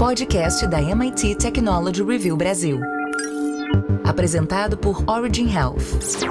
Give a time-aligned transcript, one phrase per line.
[0.00, 2.80] podcast da MIT Technology Review Brasil.
[4.02, 6.24] Apresentado por Origin Health.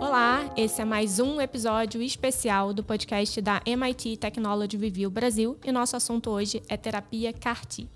[0.00, 5.70] Olá, esse é mais um episódio especial do podcast da MIT Technology Review Brasil e
[5.70, 7.88] nosso assunto hoje é terapia CAR-T.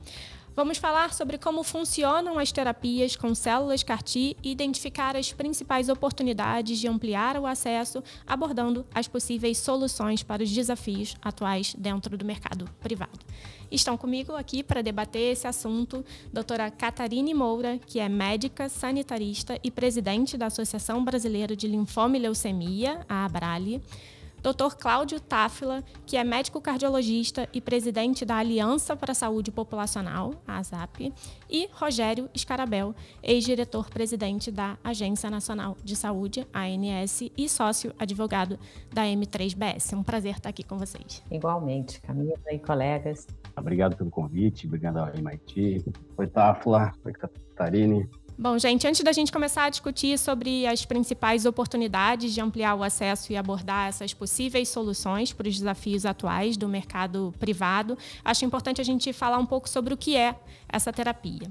[0.60, 6.78] Vamos falar sobre como funcionam as terapias com células CAR-T e identificar as principais oportunidades
[6.78, 12.68] de ampliar o acesso, abordando as possíveis soluções para os desafios atuais dentro do mercado
[12.78, 13.20] privado.
[13.70, 19.70] Estão comigo aqui para debater esse assunto doutora Catarine Moura, que é médica sanitarista e
[19.70, 23.80] presidente da Associação Brasileira de Linfoma e Leucemia, a ABRALI.
[24.42, 24.74] Dr.
[24.78, 30.58] Cláudio Táfila, que é médico cardiologista e presidente da Aliança para a Saúde Populacional, a
[30.58, 31.12] ASAP,
[31.48, 38.58] e Rogério Escarabel, ex-diretor-presidente da Agência Nacional de Saúde, ANS, e sócio advogado
[38.92, 39.96] da M3BS.
[39.96, 41.22] Um prazer estar aqui com vocês.
[41.30, 43.26] Igualmente, Camila e colegas.
[43.56, 45.84] Obrigado pelo convite, obrigado ao MIT.
[46.16, 48.08] Oi, Táfila, oi, Catarine.
[48.42, 52.82] Bom, gente, antes da gente começar a discutir sobre as principais oportunidades de ampliar o
[52.82, 58.80] acesso e abordar essas possíveis soluções para os desafios atuais do mercado privado, acho importante
[58.80, 60.34] a gente falar um pouco sobre o que é
[60.70, 61.50] essa terapia.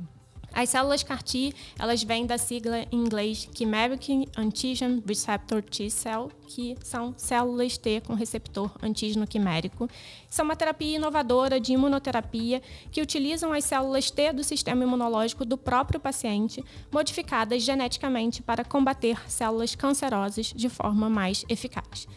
[0.53, 7.13] As células CAR-T, elas vêm da sigla em inglês Chimeric Antigen Receptor T-Cell, que são
[7.15, 9.87] células T com receptor antígeno quimérico.
[10.29, 12.61] São uma terapia inovadora de imunoterapia
[12.91, 19.19] que utilizam as células T do sistema imunológico do próprio paciente, modificadas geneticamente para combater
[19.29, 22.07] células cancerosas de forma mais eficaz.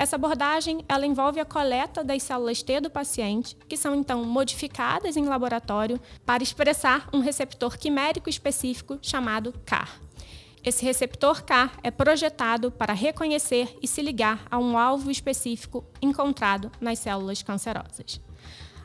[0.00, 5.14] Essa abordagem ela envolve a coleta das células T do paciente, que são então modificadas
[5.14, 10.00] em laboratório para expressar um receptor quimérico específico chamado CAR.
[10.64, 16.72] Esse receptor CAR é projetado para reconhecer e se ligar a um alvo específico encontrado
[16.80, 18.22] nas células cancerosas.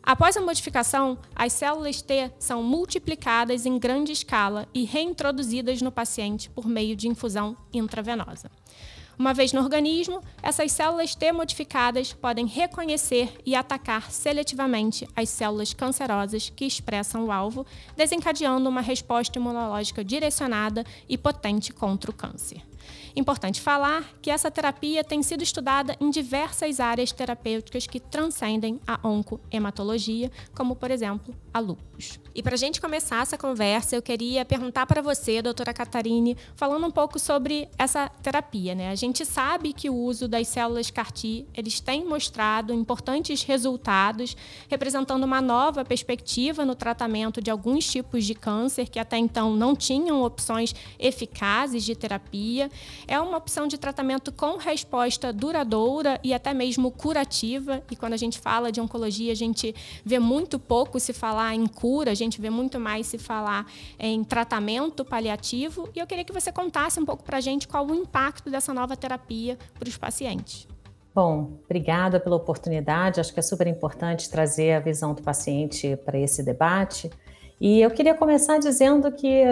[0.03, 6.49] Após a modificação, as células T são multiplicadas em grande escala e reintroduzidas no paciente
[6.49, 8.51] por meio de infusão intravenosa.
[9.17, 15.73] Uma vez no organismo, essas células T modificadas podem reconhecer e atacar seletivamente as células
[15.73, 17.65] cancerosas que expressam o alvo,
[17.95, 22.61] desencadeando uma resposta imunológica direcionada e potente contra o câncer.
[23.15, 28.99] Importante falar que essa terapia tem sido estudada em diversas áreas terapêuticas que transcendem a
[29.07, 32.19] oncohematologia, como, por exemplo, a lúpus.
[32.35, 36.85] E para a gente começar essa conversa, eu queria perguntar para você, doutora Catarine, falando
[36.85, 38.75] um pouco sobre essa terapia.
[38.75, 38.89] Né?
[38.89, 44.35] A gente sabe que o uso das células CAR-T, eles têm mostrado importantes resultados,
[44.67, 49.73] representando uma nova perspectiva no tratamento de alguns tipos de câncer que até então não
[49.73, 52.69] tinham opções eficazes de terapia
[53.07, 57.83] é uma opção de tratamento com resposta duradoura e até mesmo curativa.
[57.89, 59.73] E quando a gente fala de oncologia, a gente
[60.03, 63.65] vê muito pouco se falar em cura, a gente vê muito mais se falar
[63.99, 65.89] em tratamento paliativo.
[65.95, 68.73] E eu queria que você contasse um pouco para a gente qual o impacto dessa
[68.73, 70.67] nova terapia para os pacientes.
[71.13, 73.21] Bom, obrigada pela oportunidade.
[73.21, 77.09] Acho que é super importante trazer a visão do paciente para esse debate.
[77.59, 79.45] E eu queria começar dizendo que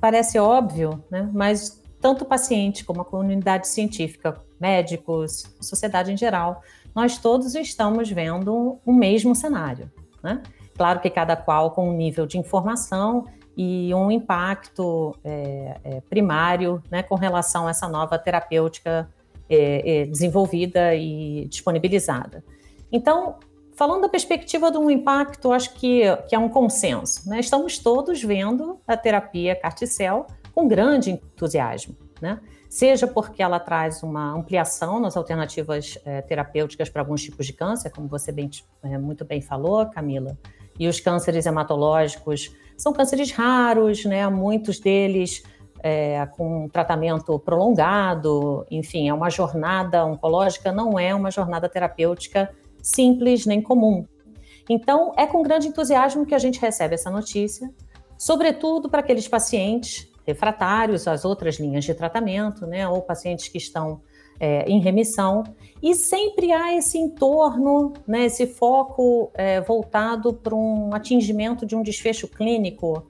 [0.00, 1.28] parece óbvio, né?
[1.32, 6.62] mas tanto o paciente como a comunidade científica, médicos, sociedade em geral,
[6.94, 9.90] nós todos estamos vendo o mesmo cenário.
[10.22, 10.42] Né?
[10.76, 16.82] Claro que cada qual com um nível de informação e um impacto é, é, primário
[16.90, 19.08] né, com relação a essa nova terapêutica
[19.48, 22.42] é, é desenvolvida e disponibilizada.
[22.90, 23.36] Então,
[23.74, 27.28] falando da perspectiva de um impacto, acho que, que é um consenso.
[27.28, 27.40] Né?
[27.40, 32.40] Estamos todos vendo a terapia Carticel com grande entusiasmo, né?
[32.68, 37.90] Seja porque ela traz uma ampliação nas alternativas é, terapêuticas para alguns tipos de câncer,
[37.90, 38.48] como você bem,
[38.82, 40.38] é, muito bem falou, Camila,
[40.78, 44.28] e os cânceres hematológicos são cânceres raros, né?
[44.28, 45.42] Muitos deles
[45.82, 53.46] é, com tratamento prolongado, enfim, é uma jornada oncológica, não é uma jornada terapêutica simples
[53.46, 54.06] nem comum.
[54.68, 57.70] Então, é com grande entusiasmo que a gente recebe essa notícia,
[58.16, 64.00] sobretudo para aqueles pacientes refratários às outras linhas de tratamento, né, ou pacientes que estão
[64.38, 65.44] é, em remissão,
[65.82, 71.82] e sempre há esse entorno, né, esse foco é, voltado para um atingimento de um
[71.82, 73.06] desfecho clínico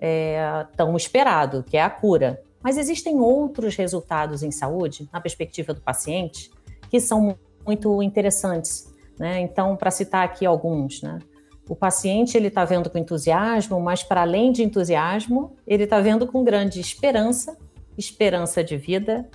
[0.00, 2.42] é, tão esperado, que é a cura.
[2.62, 6.50] Mas existem outros resultados em saúde, na perspectiva do paciente,
[6.90, 8.92] que são muito interessantes.
[9.18, 9.40] Né?
[9.40, 11.18] Então, para citar aqui alguns, né?
[11.68, 16.26] O paciente ele está vendo com entusiasmo, mas para além de entusiasmo, ele está vendo
[16.26, 17.58] com grande esperança,
[17.96, 19.28] esperança de vida,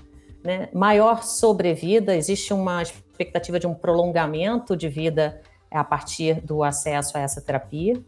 [0.43, 0.67] né?
[0.73, 2.15] maior sobrevida.
[2.15, 5.39] Existe uma expectativa de um prolongamento de vida
[5.69, 8.01] a partir do acesso a essa terapia.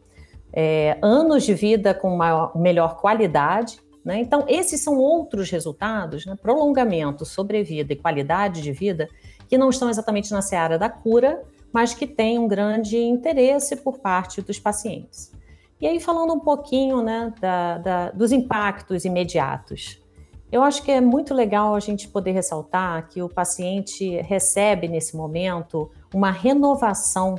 [0.51, 3.79] É, anos de vida com maior, melhor qualidade.
[4.03, 4.19] Né?
[4.19, 6.35] Então, esses são outros resultados, né?
[6.41, 9.07] prolongamento, sobrevida e qualidade de vida,
[9.47, 11.43] que não estão exatamente na seara da cura,
[11.75, 15.33] mas que têm um grande interesse por parte dos pacientes.
[15.81, 20.01] E aí, falando um pouquinho né, da, da, dos impactos imediatos.
[20.49, 25.17] Eu acho que é muito legal a gente poder ressaltar que o paciente recebe nesse
[25.17, 27.35] momento uma renovação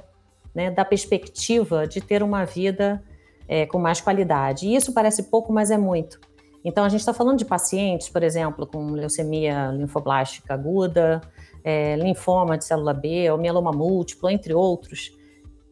[0.55, 3.03] né, da perspectiva de ter uma vida
[3.49, 4.67] é, com mais qualidade.
[4.67, 6.21] E isso parece pouco, mas é muito.
[6.63, 11.23] Então, a gente está falando de pacientes, por exemplo, com leucemia linfoblástica aguda,
[11.67, 15.11] é, linfoma de célula B, ou mieloma múltiplo, entre outros.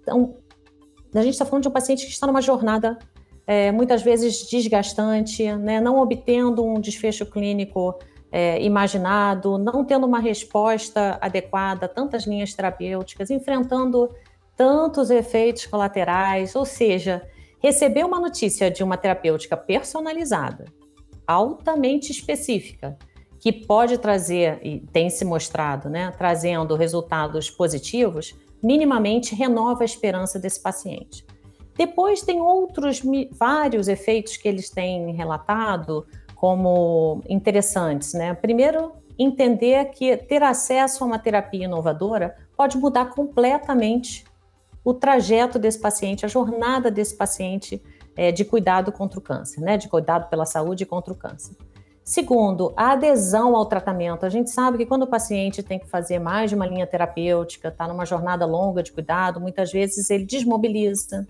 [0.03, 0.35] Então,
[1.15, 2.99] a gente está falando de um paciente que está numa jornada
[3.47, 7.97] é, muitas vezes desgastante, né, não obtendo um desfecho clínico
[8.33, 14.09] é, imaginado, não tendo uma resposta adequada tantas linhas terapêuticas, enfrentando
[14.57, 17.23] tantos efeitos colaterais, ou seja,
[17.63, 20.65] receber uma notícia de uma terapêutica personalizada,
[21.25, 22.99] altamente específica,
[23.45, 30.39] que pode trazer, e tem se mostrado, né, trazendo resultados positivos, minimamente renova a esperança
[30.39, 31.27] desse paciente.
[31.77, 33.03] Depois tem outros
[33.33, 38.33] vários efeitos que eles têm relatado como interessantes, né?
[38.33, 44.25] Primeiro, entender que ter acesso a uma terapia inovadora pode mudar completamente
[44.83, 47.83] o trajeto desse paciente, a jornada desse paciente
[48.17, 49.77] é, de cuidado contra o câncer, né?
[49.77, 51.55] De cuidado pela saúde contra o câncer.
[52.05, 54.27] Segundo, a adesão ao tratamento.
[54.27, 57.69] A gente sabe que quando o paciente tem que fazer mais de uma linha terapêutica,
[57.69, 61.27] está numa jornada longa de cuidado, muitas vezes ele desmobiliza,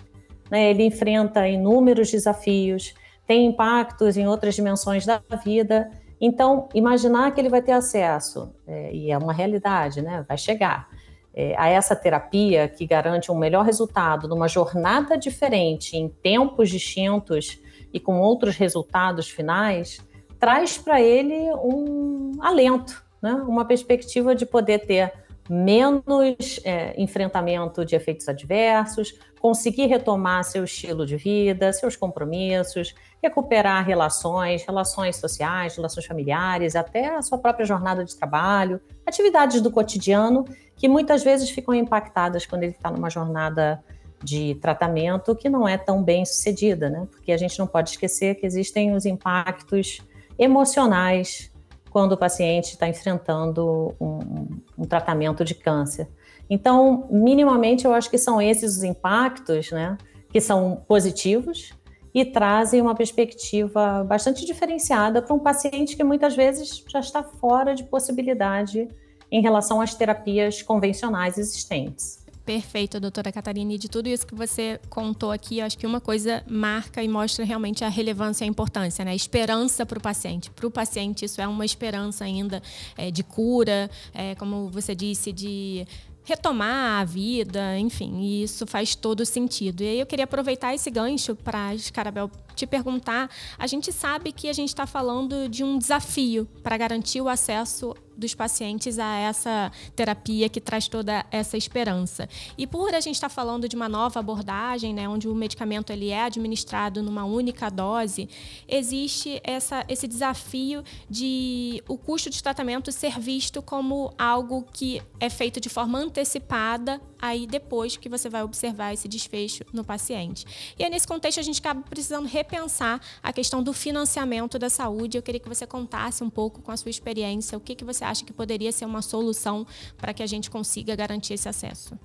[0.51, 0.71] né?
[0.71, 2.93] ele enfrenta inúmeros desafios,
[3.25, 5.89] tem impactos em outras dimensões da vida.
[6.21, 10.25] Então, imaginar que ele vai ter acesso, é, e é uma realidade, né?
[10.27, 10.89] vai chegar,
[11.33, 17.61] é, a essa terapia que garante um melhor resultado numa jornada diferente, em tempos distintos
[17.93, 20.04] e com outros resultados finais
[20.45, 23.33] traz para ele um alento, né?
[23.49, 25.11] uma perspectiva de poder ter
[25.49, 33.87] menos é, enfrentamento de efeitos adversos, conseguir retomar seu estilo de vida, seus compromissos, recuperar
[33.87, 40.45] relações, relações sociais, relações familiares, até a sua própria jornada de trabalho, atividades do cotidiano
[40.77, 43.83] que muitas vezes ficam impactadas quando ele está numa jornada
[44.23, 47.09] de tratamento que não é tão bem sucedida, né?
[47.11, 50.03] Porque a gente não pode esquecer que existem os impactos
[50.39, 51.51] emocionais
[51.91, 56.09] quando o paciente está enfrentando um, um, tratamento de câncer.
[56.51, 59.97] Então, minimamente, eu acho que são esses os impactos, né,
[60.29, 61.73] que são positivos
[62.13, 67.75] e trazem uma perspectiva bastante diferenciada para um paciente que muitas vezes já está fora
[67.75, 68.89] de possibilidade
[69.31, 72.24] em relação às terapias convencionais existentes.
[72.45, 73.73] Perfeito, doutora Catarina.
[73.73, 77.43] E de tudo isso que você contou aqui, acho que uma coisa marca e mostra
[77.43, 79.15] realmente a relevância e a importância, né?
[79.15, 80.51] Esperança para o paciente.
[80.51, 82.63] Para o paciente, isso é uma esperança ainda
[82.99, 85.87] é, de cura, é, como você disse, de
[86.25, 89.83] retomar a vida, enfim, e isso faz todo sentido.
[89.83, 93.31] E aí eu queria aproveitar esse gancho para, Scarabel, te perguntar.
[93.59, 97.95] A gente sabe que a gente está falando de um desafio para garantir o acesso
[98.17, 102.29] dos pacientes a essa terapia que traz toda essa esperança.
[102.57, 105.91] E por a gente estar tá falando de uma nova abordagem, né, onde o medicamento
[105.91, 108.29] ele é administrado numa única dose,
[108.69, 115.29] existe essa, esse desafio de o custo de tratamento ser visto como algo que é
[115.29, 120.45] feito de forma antecipada, aí depois que você vai observar esse desfecho no paciente.
[120.79, 125.17] E aí, nesse contexto, a gente acaba precisando repensar a questão do financiamento da saúde.
[125.17, 128.04] Eu queria que você contasse um pouco com a sua experiência, o que, que você
[128.05, 131.99] acha que poderia ser uma solução para que a gente consiga garantir esse acesso?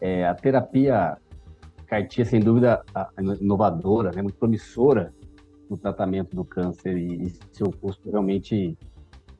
[0.00, 1.16] É, a terapia
[1.86, 2.84] CAR-T, sem dúvida,
[3.40, 5.14] inovadora, né, muito promissora
[5.70, 8.76] no tratamento do câncer e, e seu custo realmente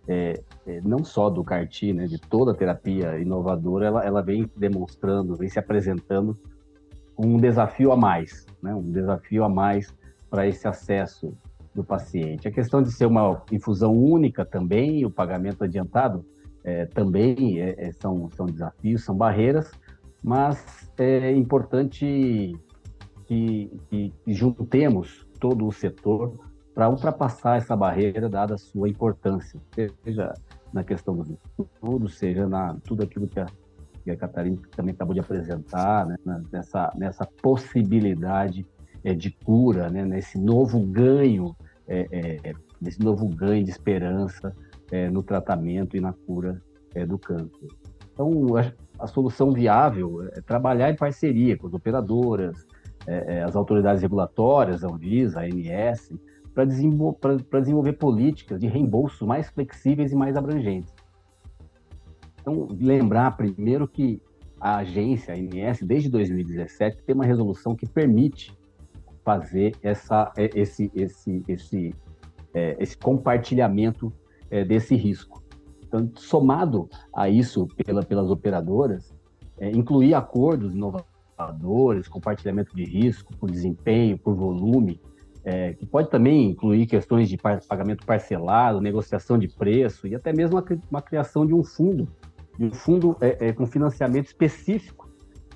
[0.08, 4.48] é, é, não só do CAR-T, né, de toda a terapia inovadora, ela, ela vem
[4.56, 6.36] demonstrando, vem se apresentando
[7.18, 9.92] um desafio a mais, né, um desafio a mais
[10.30, 11.36] para esse acesso
[11.76, 12.48] do paciente.
[12.48, 16.24] A questão de ser uma infusão única também, o pagamento adiantado
[16.64, 19.70] é, também é, é, são, são desafios, são barreiras,
[20.24, 22.58] mas é importante
[23.26, 26.32] que, que, juntemos todo o setor
[26.74, 29.60] para ultrapassar essa barreira, dada a sua importância,
[30.02, 30.34] seja
[30.72, 33.46] na questão dos estudos, seja na tudo aquilo que a,
[34.02, 36.16] que a Catarina também acabou de apresentar, né,
[36.50, 38.66] nessa, nessa possibilidade
[39.04, 41.54] é, de cura, né, nesse novo ganho
[41.88, 42.52] é, é,
[43.00, 44.52] novo ganho de esperança
[44.90, 46.60] é, no tratamento e na cura
[46.94, 47.68] é, do câncer.
[48.12, 52.66] Então, a, a solução viável é trabalhar em parceria com as operadoras,
[53.46, 56.12] as autoridades regulatórias, a Anvisa, a ANS,
[56.52, 60.92] para desenvolver, desenvolver políticas de reembolso mais flexíveis e mais abrangentes.
[62.40, 64.20] Então, lembrar primeiro que
[64.60, 68.55] a agência, a ANS, desde 2017, tem uma resolução que permite
[69.26, 71.94] fazer essa, é, esse, esse, esse,
[72.54, 74.12] é, esse compartilhamento
[74.48, 75.42] é, desse risco.
[75.82, 79.12] Então, somado a isso pela, pelas operadoras,
[79.58, 85.00] é, incluir acordos inovadores, compartilhamento de risco por desempenho, por volume,
[85.44, 90.62] é, que pode também incluir questões de pagamento parcelado, negociação de preço e até mesmo
[90.88, 92.08] uma, criação de um fundo,
[92.56, 95.10] de um fundo é, é, com financiamento específico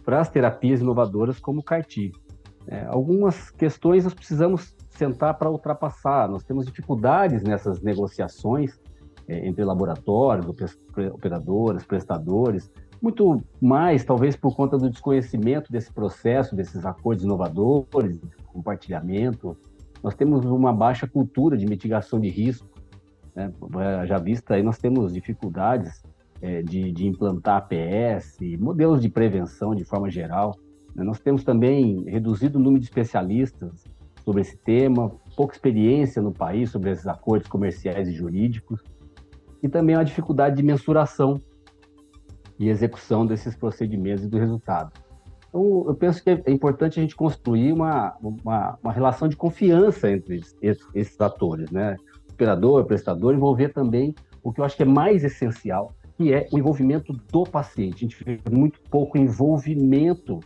[0.05, 2.11] para as terapias inovadoras como o CARTI.
[2.67, 6.29] É, algumas questões nós precisamos sentar para ultrapassar.
[6.29, 8.79] Nós temos dificuldades nessas negociações
[9.27, 10.47] é, entre laboratórios,
[11.13, 19.57] operadoras, prestadores, muito mais talvez por conta do desconhecimento desse processo, desses acordos inovadores, compartilhamento.
[20.03, 22.69] Nós temos uma baixa cultura de mitigação de risco.
[23.35, 23.53] Né?
[24.07, 26.03] Já vista aí, nós temos dificuldades
[26.43, 30.55] é, de, de implantar APS, modelos de prevenção de forma geral.
[30.95, 31.05] Né?
[31.05, 33.85] Nós temos também reduzido o número de especialistas
[34.25, 38.83] sobre esse tema, pouca experiência no país sobre esses acordos comerciais e jurídicos,
[39.63, 41.41] e também a dificuldade de mensuração
[42.59, 44.93] e execução desses procedimentos e do resultado.
[45.49, 50.11] Então, eu penso que é importante a gente construir uma, uma, uma relação de confiança
[50.11, 51.97] entre esses, esses atores, né?
[52.33, 56.59] Operador, prestador, envolver também o que eu acho que é mais essencial, que é o
[56.59, 57.97] envolvimento do paciente.
[57.97, 60.41] A gente vê muito pouco envolvimento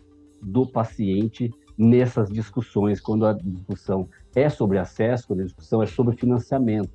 [0.44, 6.16] do paciente nessas discussões, quando a discussão é sobre acesso, quando a discussão é sobre
[6.16, 6.90] financiamento.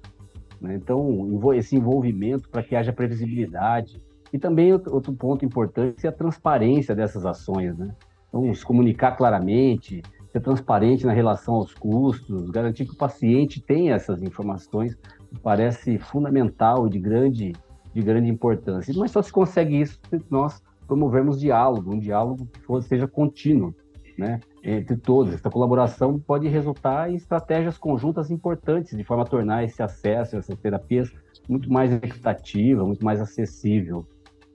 [0.62, 0.76] Né?
[0.76, 4.00] Então, esse envolvimento para que haja previsibilidade.
[4.32, 7.78] E também outro ponto importante é a transparência dessas ações.
[7.78, 7.94] Né?
[8.30, 10.02] Então, se comunicar claramente,
[10.32, 14.98] ser transparente na relação aos custos, garantir que o paciente tenha essas informações,
[15.42, 17.54] parece fundamental e de grande,
[17.94, 18.94] de grande importância.
[18.96, 23.74] Mas só se consegue isso se nós promovermos diálogo, um diálogo que seja contínuo,
[24.18, 25.34] né, entre todos.
[25.34, 30.58] Essa colaboração pode resultar em estratégias conjuntas importantes, de forma a tornar esse acesso essas
[30.58, 31.14] terapias
[31.48, 34.06] muito mais equitativa, muito mais acessível.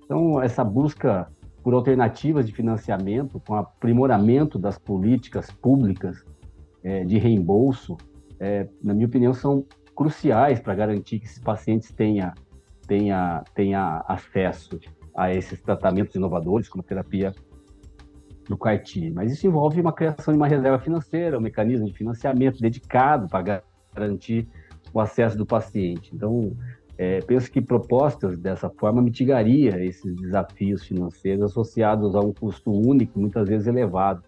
[0.05, 1.29] Então, essa busca
[1.63, 6.23] por alternativas de financiamento, com aprimoramento das políticas públicas
[6.83, 7.97] é, de reembolso,
[8.39, 9.65] é, na minha opinião, são
[9.97, 12.33] cruciais para garantir que esses pacientes tenham
[12.87, 14.79] tenha, tenha acesso
[15.17, 17.35] a esses tratamentos inovadores, como terapia
[18.49, 19.11] do CARTI.
[19.11, 23.63] Mas isso envolve uma criação de uma reserva financeira, um mecanismo de financiamento dedicado para
[23.95, 24.49] garantir
[24.93, 26.11] o acesso do paciente.
[26.15, 26.57] Então,
[26.97, 33.19] é, penso que propostas dessa forma mitigaria esses desafios financeiros associados a um custo único,
[33.19, 34.23] muitas vezes elevado,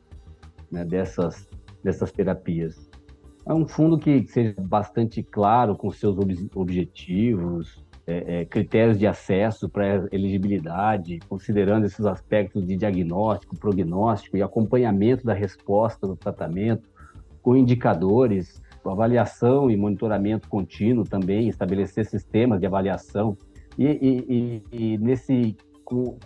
[0.71, 1.49] né, dessas,
[1.83, 2.91] dessas terapias.
[3.45, 9.07] É um fundo que seja bastante claro com seus ob objetivos, é, é, critérios de
[9.07, 16.89] acesso para elegibilidade, considerando esses aspectos de diagnóstico, prognóstico e acompanhamento da resposta do tratamento,
[17.43, 23.37] com indicadores, avaliação e monitoramento contínuo também, estabelecer sistemas de avaliação
[23.77, 26.17] e, e, e, e nesse com,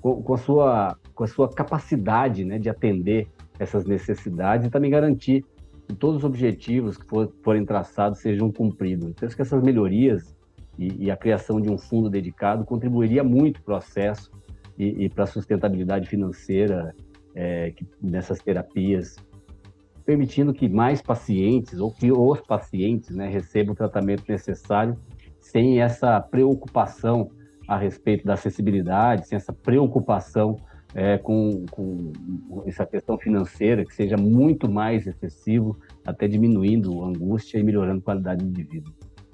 [0.00, 3.28] com, com, a sua com a sua capacidade né, de atender
[3.58, 5.44] essas necessidades e também garantir
[5.88, 9.12] que todos os objetivos que for, forem traçados sejam cumpridos.
[9.14, 10.34] Penso que essas melhorias
[10.78, 14.30] e, e, a criação de um fundo dedicado contribuiria muito para o acesso
[14.78, 16.94] e, e para a sustentabilidade financeira
[17.34, 19.16] é, que, nessas terapias,
[20.04, 24.96] permitindo que mais pacientes ou que os pacientes né, recebam o tratamento necessário
[25.40, 27.30] sem essa preocupação
[27.68, 30.56] a respeito da acessibilidade, sem essa preocupação
[30.94, 32.12] é, com, com,
[32.66, 38.02] essa questão financeira que seja muito mais excessivo, até diminuindo a angústia e melhorando a
[38.02, 38.90] qualidade de vida.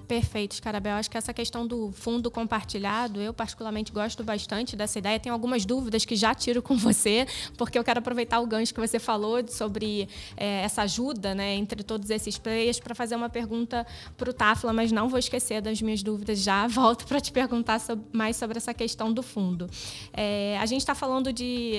[0.09, 0.95] Perfeito, Scarabel.
[0.95, 5.19] Acho que essa questão do fundo compartilhado, eu particularmente gosto bastante dessa ideia.
[5.19, 8.79] Tenho algumas dúvidas que já tiro com você, porque eu quero aproveitar o gancho que
[8.79, 13.85] você falou sobre é, essa ajuda né, entre todos esses players para fazer uma pergunta
[14.17, 16.65] para o Tafla, mas não vou esquecer das minhas dúvidas já.
[16.79, 19.69] Volto para te perguntar sobre, mais sobre essa questão do fundo.
[20.11, 21.75] É, a gente está falando de,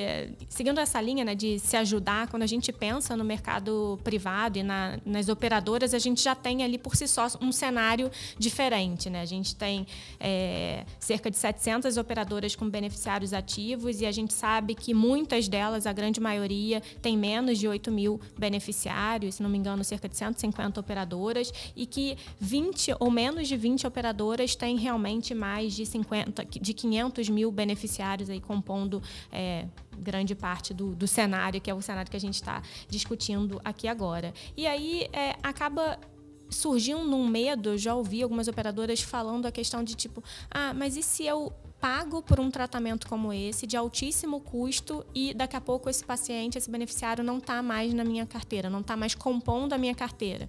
[0.48, 4.62] seguindo essa linha né, de se ajudar, quando a gente pensa no mercado privado e
[4.62, 8.08] na, nas operadoras, a gente já tem ali por si só um cenário
[8.38, 9.08] diferente.
[9.08, 9.20] Né?
[9.20, 9.86] A gente tem
[10.18, 15.86] é, cerca de 700 operadoras com beneficiários ativos e a gente sabe que muitas delas,
[15.86, 20.16] a grande maioria, tem menos de 8 mil beneficiários, se não me engano, cerca de
[20.16, 26.44] 150 operadoras, e que 20 ou menos de 20 operadoras têm realmente mais de 50,
[26.44, 29.66] de 500 mil beneficiários aí compondo é,
[30.00, 33.86] grande parte do, do cenário, que é o cenário que a gente está discutindo aqui
[33.86, 34.32] agora.
[34.56, 35.98] E aí é, acaba
[36.50, 41.02] surgindo um medo, já ouvi algumas operadoras falando a questão de tipo, ah, mas e
[41.02, 45.88] se eu pago por um tratamento como esse, de altíssimo custo, e daqui a pouco
[45.88, 49.78] esse paciente, esse beneficiário não está mais na minha carteira, não está mais compondo a
[49.78, 50.48] minha carteira?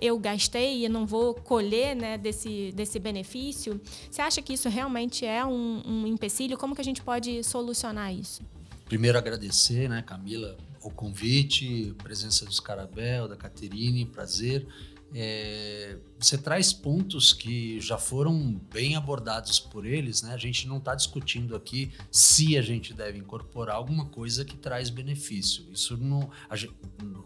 [0.00, 3.80] eu gastei e não vou colher né, desse, desse benefício.
[4.10, 6.58] Você acha que isso realmente é um, um empecilho?
[6.58, 8.42] Como que a gente pode solucionar isso?
[8.86, 14.66] Primeiro agradecer, né, Camila, o convite, presença do Scarabel, da Caterine, prazer.
[15.16, 20.34] É, você traz pontos que já foram bem abordados por eles, né?
[20.34, 24.90] A gente não está discutindo aqui se a gente deve incorporar alguma coisa que traz
[24.90, 25.66] benefício.
[25.72, 26.74] Isso não, gente,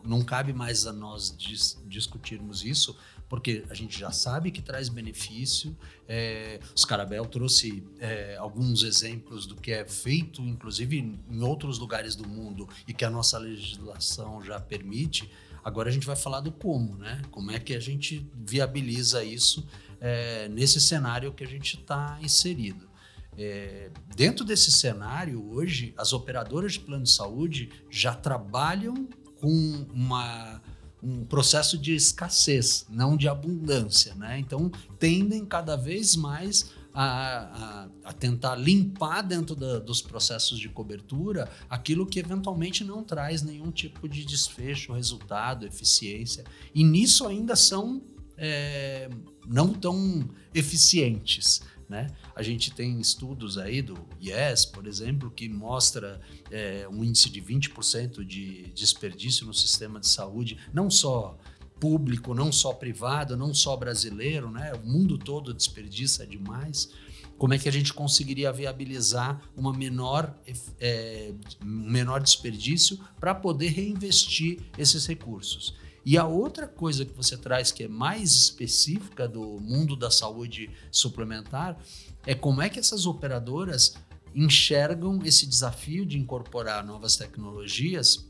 [0.05, 2.95] não cabe mais a nós dis, discutirmos isso,
[3.27, 5.75] porque a gente já sabe que traz benefício.
[6.07, 12.15] É, o Scarabel trouxe é, alguns exemplos do que é feito, inclusive em outros lugares
[12.15, 15.31] do mundo, e que a nossa legislação já permite.
[15.69, 17.21] Agora a gente vai falar do como, né?
[17.31, 19.69] Como é que a gente viabiliza isso
[20.01, 22.89] é, nesse cenário que a gente está inserido.
[23.37, 29.07] É, dentro desse cenário, hoje, as operadoras de plano de saúde já trabalham
[29.39, 30.63] com uma,
[31.03, 34.15] um processo de escassez, não de abundância.
[34.15, 34.39] Né?
[34.39, 40.69] Então, tendem cada vez mais a, a, a tentar limpar dentro da, dos processos de
[40.69, 46.45] cobertura aquilo que eventualmente não traz nenhum tipo de desfecho, resultado, eficiência.
[46.75, 48.03] E nisso ainda são
[48.37, 49.09] é,
[49.47, 51.61] não tão eficientes.
[51.89, 52.09] Né?
[52.37, 57.41] A gente tem estudos aí do IES, por exemplo, que mostra é, um índice de
[57.41, 61.39] 20% de desperdício no sistema de saúde, não só
[61.81, 64.73] público, não só privado, não só brasileiro, né?
[64.75, 66.91] O mundo todo desperdiça demais.
[67.37, 70.37] Como é que a gente conseguiria viabilizar uma menor,
[70.81, 71.33] é,
[71.63, 75.75] menor desperdício para poder reinvestir esses recursos?
[76.05, 80.71] E a outra coisa que você traz que é mais específica do mundo da saúde
[80.91, 81.79] suplementar
[82.27, 83.95] é como é que essas operadoras
[84.35, 88.28] enxergam esse desafio de incorporar novas tecnologias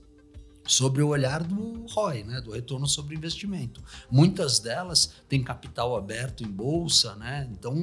[0.68, 3.82] sobre o olhar do ROI, né, do retorno sobre investimento.
[4.10, 7.48] Muitas delas têm capital aberto em bolsa, né?
[7.50, 7.74] Então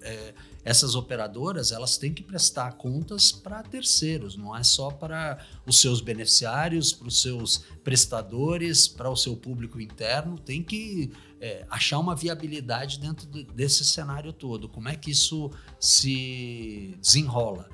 [0.00, 5.80] é, essas operadoras elas têm que prestar contas para terceiros, não é só para os
[5.80, 12.00] seus beneficiários, para os seus prestadores, para o seu público interno, tem que é, achar
[12.00, 14.68] uma viabilidade dentro desse cenário todo.
[14.68, 17.68] Como é que isso se desenrola?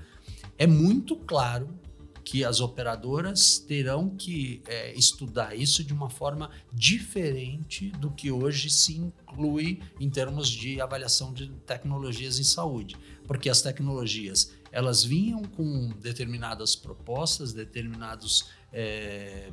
[0.59, 1.69] É muito claro
[2.29, 8.69] que as operadoras terão que é, estudar isso de uma forma diferente do que hoje
[8.69, 15.43] se inclui em termos de avaliação de tecnologias em saúde, porque as tecnologias elas vinham
[15.43, 19.51] com determinadas propostas, determinados é,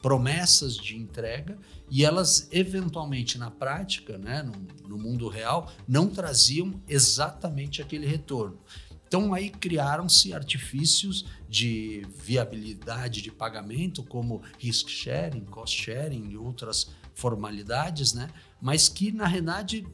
[0.00, 1.58] promessas de entrega
[1.90, 8.58] e elas eventualmente na prática, né, no, no mundo real, não traziam exatamente aquele retorno.
[9.06, 16.90] Então aí criaram-se artifícios de viabilidade de pagamento, como risk sharing, cost sharing e outras
[17.14, 18.28] formalidades, né?
[18.60, 19.86] Mas que na realidade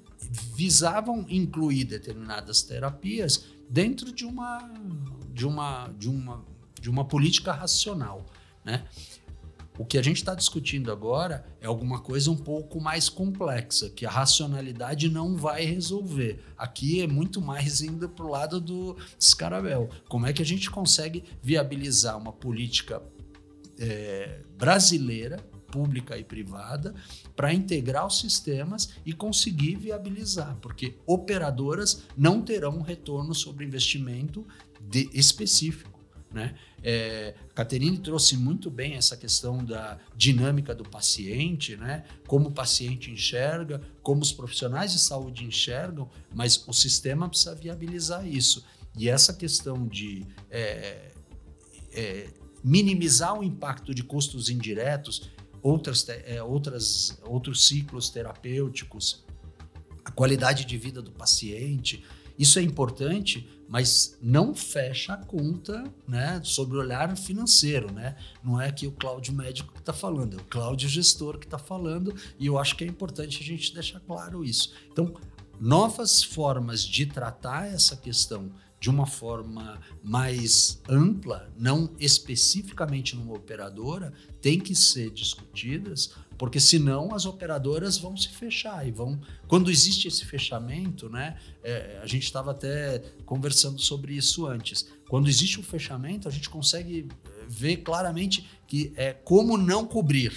[0.55, 4.71] visavam incluir determinadas terapias dentro de uma
[5.33, 6.45] de uma de uma
[6.81, 8.27] de uma política racional,
[8.65, 8.85] né?
[9.79, 14.05] O que a gente está discutindo agora é alguma coisa um pouco mais complexa, que
[14.05, 16.45] a racionalidade não vai resolver.
[16.59, 19.89] Aqui é muito mais indo para o lado do Scarabel.
[20.09, 23.03] Como é que a gente consegue viabilizar uma política
[23.79, 25.39] é, brasileira,
[25.71, 26.95] pública e privada,
[27.35, 30.55] para integrar os sistemas e conseguir viabilizar?
[30.61, 34.47] Porque operadoras não terão retorno sobre investimento
[34.79, 35.92] de, específico.
[36.33, 36.55] Né?
[36.83, 42.05] É, a Caterine trouxe muito bem essa questão da dinâmica do paciente, né?
[42.27, 48.27] como o paciente enxerga, como os profissionais de saúde enxergam, mas o sistema precisa viabilizar
[48.27, 48.65] isso.
[48.97, 51.13] E essa questão de é,
[51.93, 52.31] é,
[52.63, 55.31] minimizar o impacto de custos indiretos,
[55.63, 59.25] outras, é, outras, outros ciclos terapêuticos,
[60.05, 62.05] a qualidade de vida do paciente,
[62.39, 67.91] isso é importante, mas não fecha a conta né, sobre o olhar financeiro.
[67.91, 68.15] Né?
[68.45, 71.57] Não é que o Cláudio médico que está falando, é o Cláudio gestor que está
[71.57, 74.75] falando, e eu acho que é importante a gente deixar claro isso.
[74.93, 75.15] Então,
[75.59, 84.13] novas formas de tratar essa questão de uma forma mais ampla, não especificamente numa operadora,
[84.43, 89.21] tem que ser discutidas, porque senão as operadoras vão se fechar e vão.
[89.47, 91.37] Quando existe esse fechamento, né?
[91.63, 94.87] É, a gente estava até conversando sobre isso antes.
[95.09, 99.87] Quando existe o um fechamento, a gente consegue é, ver claramente que é como não
[99.87, 100.33] cobrir,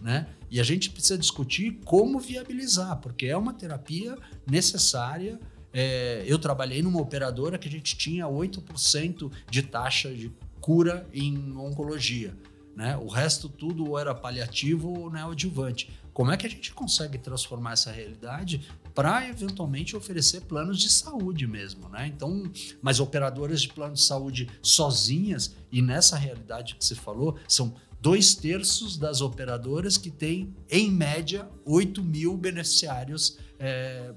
[0.00, 0.28] né?
[0.50, 5.40] E a gente precisa discutir como viabilizar, porque é uma terapia necessária
[5.72, 11.56] é, eu trabalhei numa operadora que a gente tinha 8% de taxa de cura em
[11.56, 12.36] oncologia.
[12.76, 12.96] Né?
[12.96, 15.90] O resto tudo ou era paliativo ou neoadjuvante.
[16.12, 21.46] Como é que a gente consegue transformar essa realidade para eventualmente oferecer planos de saúde
[21.46, 22.06] mesmo, né?
[22.06, 22.50] Então,
[22.82, 28.34] mas operadoras de plano de saúde sozinhas e nessa realidade que você falou são dois
[28.34, 34.12] terços das operadoras que têm em média 8 mil beneficiários é,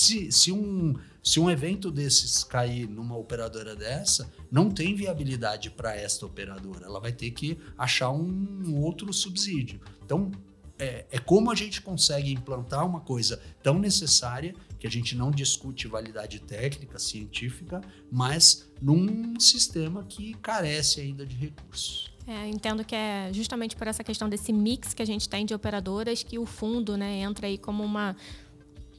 [0.00, 5.94] se, se, um, se um evento desses cair numa operadora dessa, não tem viabilidade para
[5.94, 6.86] esta operadora.
[6.86, 9.78] Ela vai ter que achar um outro subsídio.
[10.02, 10.30] Então,
[10.78, 15.30] é, é, como a gente consegue implantar uma coisa tão necessária que a gente não
[15.30, 22.10] discute validade técnica, científica, mas num sistema que carece ainda de recursos.
[22.26, 25.52] É, entendo que é justamente por essa questão desse mix que a gente tem de
[25.52, 28.16] operadoras que o fundo né, entra aí como uma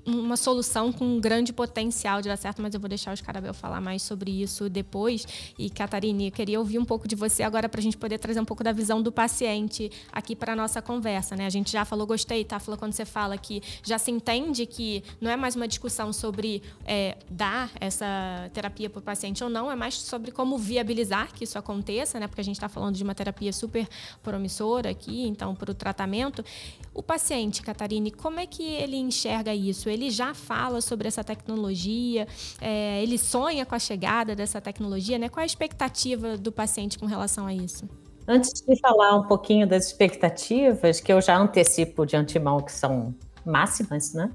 [0.06, 3.54] uma solução com um grande potencial de dar certo, mas eu vou deixar os Carabel
[3.54, 5.26] falar mais sobre isso depois.
[5.58, 8.40] E, Catarine, eu queria ouvir um pouco de você agora para a gente poder trazer
[8.40, 11.36] um pouco da visão do paciente aqui para a nossa conversa.
[11.36, 11.46] Né?
[11.46, 12.60] A gente já falou, gostei, tá?
[12.60, 16.64] Falou quando você fala que já se entende que não é mais uma discussão sobre
[16.86, 21.44] é, dar essa terapia para o paciente ou não, é mais sobre como viabilizar que
[21.44, 22.28] isso aconteça, né?
[22.28, 23.88] Porque a gente está falando de uma terapia super
[24.24, 26.44] promissora aqui, então, para o tratamento.
[26.94, 29.90] O paciente, Catarine, como é que ele enxerga isso?
[29.92, 32.28] Ele já fala sobre essa tecnologia,
[32.60, 35.30] é, ele sonha com a chegada dessa tecnologia, né?
[35.30, 37.88] Qual a expectativa do paciente com relação a isso?
[38.28, 43.14] Antes de falar um pouquinho das expectativas, que eu já antecipo de antemão que são
[43.46, 44.32] máximas, né?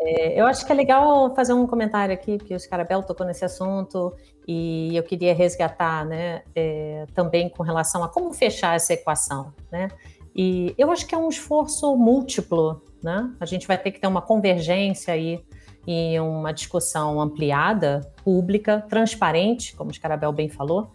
[0.00, 3.44] É, eu acho que é legal fazer um comentário aqui, que o Scarabel tocou nesse
[3.44, 4.12] assunto,
[4.46, 9.88] e eu queria resgatar, né, é, também com relação a como fechar essa equação, né?
[10.34, 13.30] E eu acho que é um esforço múltiplo, né?
[13.40, 15.42] A gente vai ter que ter uma convergência aí
[15.86, 20.92] e uma discussão ampliada, pública, transparente, como o Scarabel bem falou.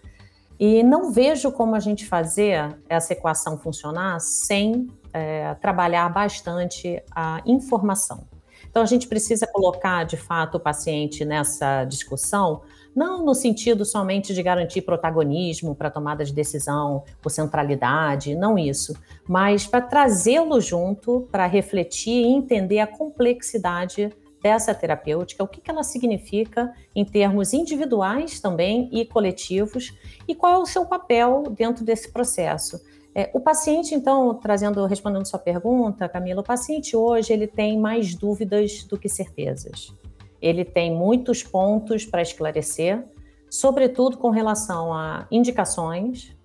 [0.60, 7.42] E não vejo como a gente fazer essa equação funcionar sem é, trabalhar bastante a
[7.46, 8.26] informação.
[8.70, 12.62] Então, a gente precisa colocar, de fato, o paciente nessa discussão
[12.98, 18.98] não no sentido somente de garantir protagonismo para tomada de decisão ou centralidade, não isso,
[19.28, 25.84] mas para trazê-lo junto para refletir e entender a complexidade dessa terapêutica, o que, ela
[25.84, 29.96] significa em termos individuais também e coletivos,
[30.28, 32.82] e qual é o seu papel dentro desse processo.
[33.14, 38.16] É, o paciente, então, trazendo, respondendo sua pergunta, Camila, o paciente hoje ele tem mais
[38.16, 39.94] dúvidas do que certezas.
[40.42, 43.04] Ele tem muitos pontos para esclarecer,
[43.50, 46.36] sobretudo com relação a indicações,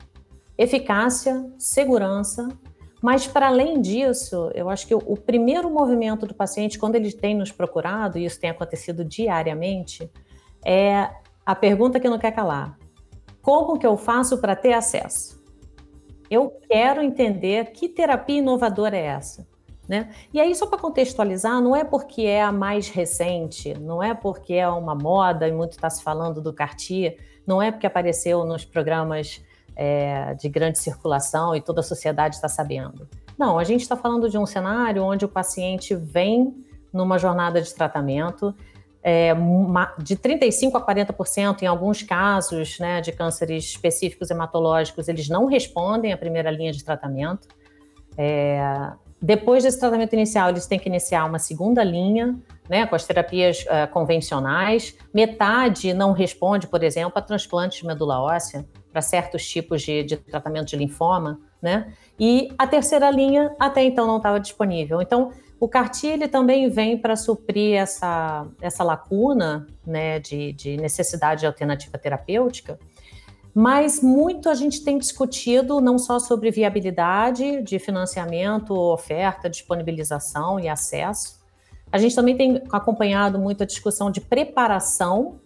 [0.56, 2.48] eficácia, segurança,
[3.02, 7.34] mas para além disso, eu acho que o, primeiro movimento do paciente, quando ele tem
[7.34, 10.08] nos procurado, e isso tem acontecido diariamente,
[10.64, 11.10] é
[11.44, 12.78] a pergunta que não quer calar:
[13.42, 15.42] como que eu faço para ter acesso?
[16.30, 19.46] Eu quero entender que terapia inovadora é essa.
[19.88, 20.10] Né?
[20.32, 24.54] E aí, só para contextualizar, não é porque é a mais recente, não é porque
[24.54, 28.64] é uma moda e muito está se falando do Cartier, não é porque apareceu nos
[28.64, 29.42] programas
[29.74, 33.08] é, de grande circulação e toda a sociedade está sabendo.
[33.36, 36.54] Não, a gente está falando de um cenário onde o paciente vem
[36.92, 38.54] numa jornada de tratamento
[39.02, 39.34] é,
[39.98, 46.12] de 35% a 40% em alguns casos né, de cânceres específicos hematológicos, eles não respondem
[46.12, 47.48] à primeira linha de tratamento.
[48.16, 52.36] É, depois desse tratamento inicial, eles têm que iniciar uma segunda linha,
[52.68, 54.96] né, com as terapias uh, convencionais.
[55.14, 60.16] Metade não responde, por exemplo, a transplantes de medula óssea para certos tipos de, de
[60.16, 61.92] tratamento de linfoma, né?
[62.18, 65.00] E a terceira linha até então não estava disponível.
[65.00, 65.30] Então,
[65.60, 71.96] o CAR-T também vem para suprir essa, essa lacuna né, de, de necessidade de alternativa
[71.96, 72.76] terapêutica
[73.54, 80.68] mas muito a gente tem discutido não só sobre viabilidade de financiamento, oferta, disponibilização e
[80.68, 81.40] acesso.
[81.90, 85.40] A gente também tem acompanhado muito a discussão de preparação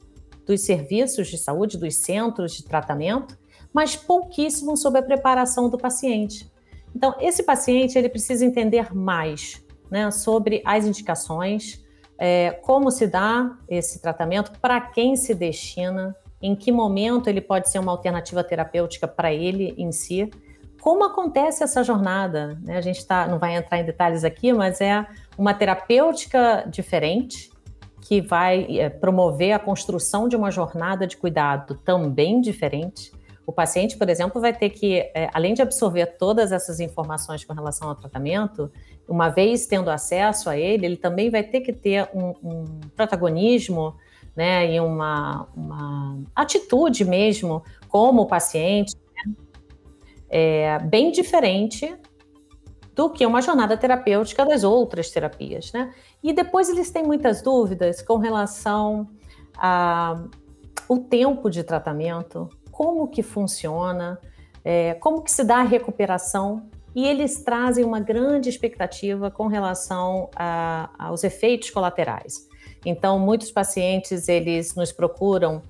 [0.46, 3.36] dos serviços de saúde, dos centros de tratamento,
[3.72, 6.50] mas pouquíssimo sobre a preparação do paciente.
[6.94, 11.84] Então, esse paciente ele precisa entender mais né, sobre as indicações,
[12.16, 16.16] é, como se dá esse tratamento, para quem se destina,
[16.46, 20.30] em que momento ele pode ser uma alternativa terapêutica para ele em si,
[20.80, 22.56] como acontece essa jornada.
[22.62, 22.76] Né?
[22.76, 25.04] A gente tá, não vai entrar em detalhes aqui, mas é
[25.37, 27.50] uma terapêutica diferente
[28.00, 33.11] que vai é, promover a construção de uma jornada de cuidado também diferente.
[33.44, 37.54] O paciente, por exemplo, vai ter que, é, além de absorver todas essas informações com
[37.54, 38.70] relação ao tratamento,
[39.09, 43.96] uma vez tendo acesso a ele, ele também vai ter que ter um, um protagonismo
[44.37, 49.35] né, e uma, uma, atitude mesmo como paciente, né,
[50.29, 51.96] é, bem diferente
[52.94, 55.92] do que uma jornada terapêutica das outras terapias, né?
[56.22, 59.07] E depois eles têm muitas dúvidas com relação
[59.59, 64.18] ao tempo de tratamento, como que funciona,
[64.64, 70.31] é, como que se dá a recuperação e eles trazem uma grande expectativa com relação
[70.35, 72.45] a, aos efeitos colaterais.
[72.88, 75.61] Então, muitos pacientes eles nos procuram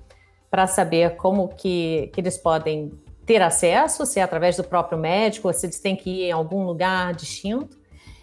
[0.51, 2.91] para saber como que, que eles podem
[3.25, 6.31] ter acesso, se é através do próprio médico, ou se eles têm que ir em
[6.31, 7.75] algum lugar distinto.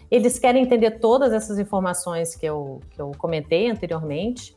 [0.09, 4.55] Eles querem entender todas essas informações que eu, que eu comentei anteriormente,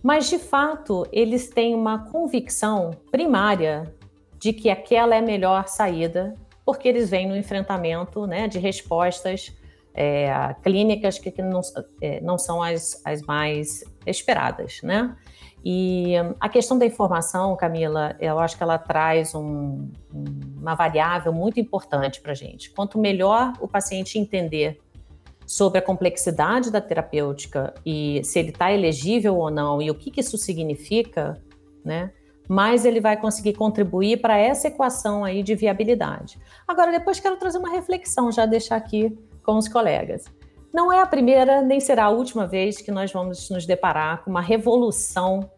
[0.00, 3.92] mas de fato eles têm uma convicção primária
[4.38, 9.52] de que aquela é a melhor saída, porque eles vêm no enfrentamento né, de respostas
[10.00, 11.60] é, clínicas que, que não,
[12.00, 15.16] é, não, são as, as mais esperadas, né?
[15.64, 19.90] E a questão da informação, Camila, eu acho que ela traz um,
[20.56, 22.70] uma variável muito importante para a gente.
[22.70, 24.80] Quanto melhor o paciente entender
[25.44, 30.12] sobre a complexidade da terapêutica e se ele está elegível ou não e o que,
[30.12, 31.42] que isso significa,
[31.84, 32.12] né?
[32.48, 36.38] mais ele vai conseguir contribuir para essa equação aí de viabilidade.
[36.66, 40.26] Agora, depois quero trazer uma reflexão, já deixar aqui com os colegas.
[40.70, 44.28] Não é a primeira, nem será a última vez que nós vamos nos deparar com
[44.28, 45.50] uma revolução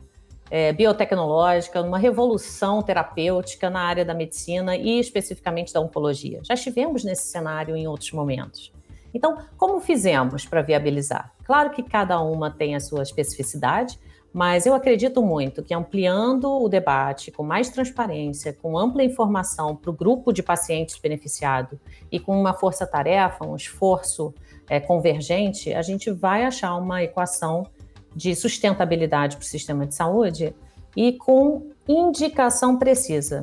[0.49, 6.41] é, biotecnológica, uma revolução terapêutica na área da medicina e especificamente da oncologia.
[6.45, 8.73] Já estivemos nesse cenário em outros momentos.
[9.13, 11.33] Então, como fizemos para viabilizar?
[11.43, 13.99] Claro que cada uma tem a sua especificidade,
[14.33, 19.91] mas eu acredito muito que ampliando o debate com mais transparência, com ampla informação para
[19.91, 21.81] o grupo de pacientes beneficiado
[22.13, 24.33] e com uma força-tarefa, um esforço
[24.69, 27.67] é, convergente, a gente vai achar uma equação
[28.15, 30.55] de sustentabilidade para o sistema de saúde
[30.97, 33.43] e com indicação precisa.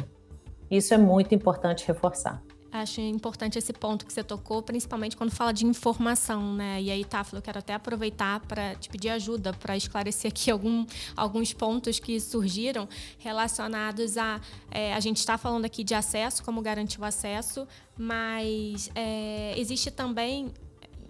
[0.69, 2.41] Isso é muito importante reforçar.
[2.71, 6.81] Acho importante esse ponto que você tocou, principalmente quando fala de informação, né?
[6.81, 10.85] E aí, Táfilo, eu quero até aproveitar para te pedir ajuda para esclarecer aqui algum,
[11.15, 14.41] alguns pontos que surgiram relacionados a.
[14.69, 19.89] É, a gente está falando aqui de acesso, como garantir o acesso, mas é, existe
[19.89, 20.51] também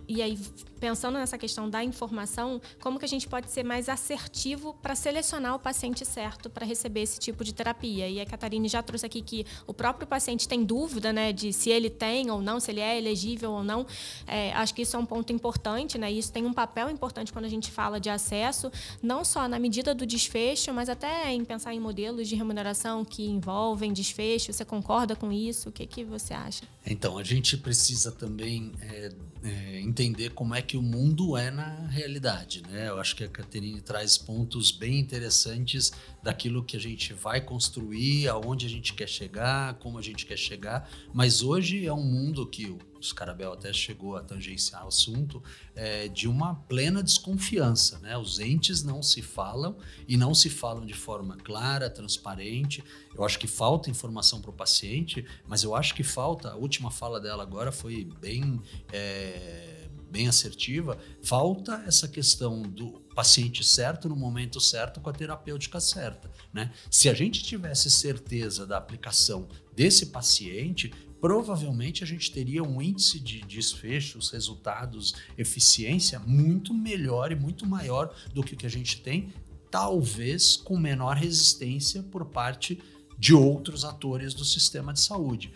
[0.08, 0.38] e aí
[0.80, 5.56] pensando nessa questão da informação, como que a gente pode ser mais assertivo para selecionar
[5.56, 8.08] o paciente certo para receber esse tipo de terapia?
[8.08, 11.70] E a Catarina já trouxe aqui que o próprio paciente tem dúvida, né, de se
[11.70, 13.86] ele tem ou não, se ele é elegível ou não.
[14.26, 16.12] É, acho que isso é um ponto importante, né?
[16.12, 19.93] Isso tem um papel importante quando a gente fala de acesso, não só na medida
[19.93, 24.54] do desfecho, mas até em pensar em modelos de remuneração que envolvem desfecho.
[24.54, 25.70] Você concorda com isso?
[25.70, 26.63] O que, que você acha?
[26.86, 29.12] Então, a gente precisa também é,
[29.48, 32.90] é, entender como é que o mundo é na realidade, né?
[32.90, 38.28] Eu acho que a Caterine traz pontos bem interessantes daquilo que a gente vai construir,
[38.28, 42.46] aonde a gente quer chegar, como a gente quer chegar, mas hoje é um mundo
[42.46, 45.42] que o Scarabel até chegou a tangenciar o assunto,
[45.76, 48.00] é, de uma plena desconfiança.
[48.00, 48.18] Né?
[48.18, 52.84] Os entes não se falam e não se falam de forma clara, transparente.
[53.16, 56.92] Eu acho que falta informação para o paciente, mas eu acho que falta, a última
[56.92, 58.62] fala dela agora foi bem.
[58.92, 59.78] É,
[60.10, 66.32] bem assertiva, falta essa questão do paciente certo no momento certo com a terapêutica certa.
[66.54, 66.72] Né?
[66.90, 70.92] Se a gente tivesse certeza da aplicação desse paciente,
[71.28, 78.16] provavelmente a gente teria um índice de desfechos, resultados, eficiência muito melhor e muito maior
[78.34, 79.34] do que o que a gente tem,
[79.70, 82.82] talvez com menor resistência por parte
[83.20, 85.52] de outros atores do sistema de saúde.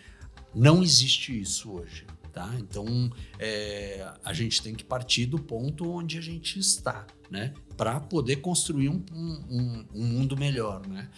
[0.54, 2.04] Não existe isso hoje.
[2.34, 2.54] Tá?
[2.58, 7.52] Então, é, a gente tem que partir do ponto onde a gente está, né?
[7.76, 11.10] Para poder construir um, um, um, mundo melhor, né?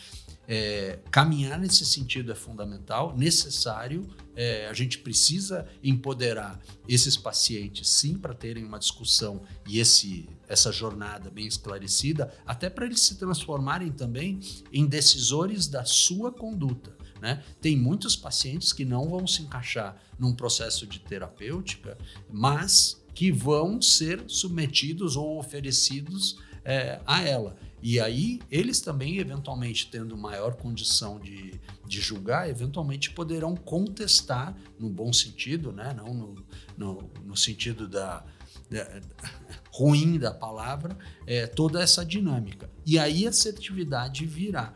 [0.47, 4.07] É, caminhar nesse sentido é fundamental, necessário.
[4.37, 10.73] É, a gente precisa empoderar esses pacientes, sim, para terem uma discussão e esse, essa
[10.73, 14.41] jornada bem esclarecida, até para eles se transformarem também
[14.73, 16.95] em decisores da sua conduta.
[17.21, 17.43] Né?
[17.61, 21.97] Tem muitos pacientes que não vão se encaixar num processo de terapêutica,
[22.31, 27.57] mas que vão ser submetidos ou oferecidos é, a ela.
[27.87, 34.89] E aí, eles também, eventualmente, tendo maior condição de, de julgar, eventualmente poderão contestar, no
[34.89, 35.93] bom sentido, né?
[35.95, 36.47] não no,
[36.79, 38.25] no, no sentido da,
[38.71, 39.03] da,
[39.71, 42.71] ruim da palavra, é, toda essa dinâmica.
[42.87, 44.75] E aí a assertividade virá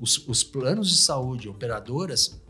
[0.00, 2.40] os, os planos de saúde, operadoras,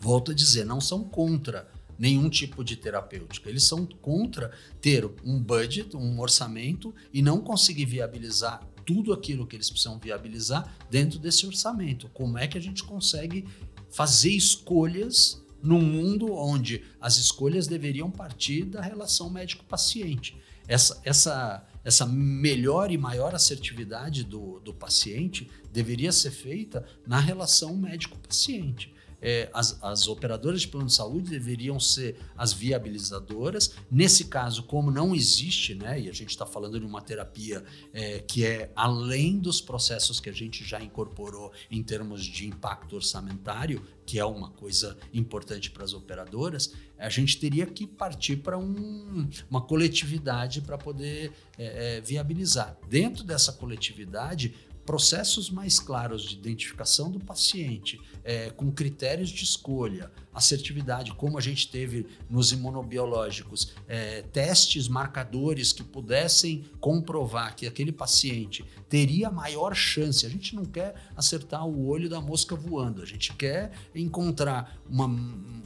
[0.00, 3.48] volto a dizer, não são contra nenhum tipo de terapêutica.
[3.48, 9.56] Eles são contra ter um budget, um orçamento e não conseguir viabilizar tudo aquilo que
[9.56, 12.08] eles precisam viabilizar dentro desse orçamento.
[12.14, 13.44] Como é que a gente consegue
[13.90, 20.36] fazer escolhas num mundo onde as escolhas deveriam partir da relação médico-paciente?
[20.68, 27.76] Essa, essa essa melhor e maior assertividade do, do paciente deveria ser feita na relação
[27.76, 28.92] médico-paciente
[29.26, 33.74] é, as, as, operadoras de plano de saúde deveriam ser as viabilizadoras.
[33.90, 38.20] Nesse caso, como não existe, né, e a gente está falando de uma terapia é,
[38.20, 43.82] que é além dos processos que a gente já incorporou em termos de impacto orçamentário,
[44.06, 49.28] que é uma coisa importante para as operadoras, a gente teria que partir para um,
[49.50, 52.78] uma coletividade para poder é, é, viabilizar.
[52.88, 54.54] Dentro dessa coletividade,
[54.86, 61.40] processos mais claros de identificação do paciente, é, com critérios de escolha, assertividade, como a
[61.40, 69.74] gente teve nos imunobiológicos, é, testes marcadores que pudessem comprovar que aquele paciente teria maior
[69.74, 70.24] chance.
[70.24, 75.06] A gente não quer acertar o olho da mosca voando, a gente quer encontrar uma,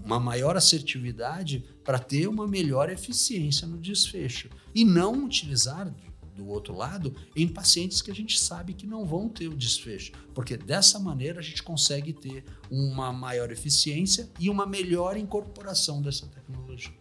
[0.05, 5.93] uma maior assertividade para ter uma melhor eficiência no desfecho e não utilizar
[6.41, 10.13] do outro lado em pacientes que a gente sabe que não vão ter o desfecho,
[10.35, 16.27] porque dessa maneira a gente consegue ter uma maior eficiência e uma melhor incorporação dessa
[16.27, 16.95] tecnologia.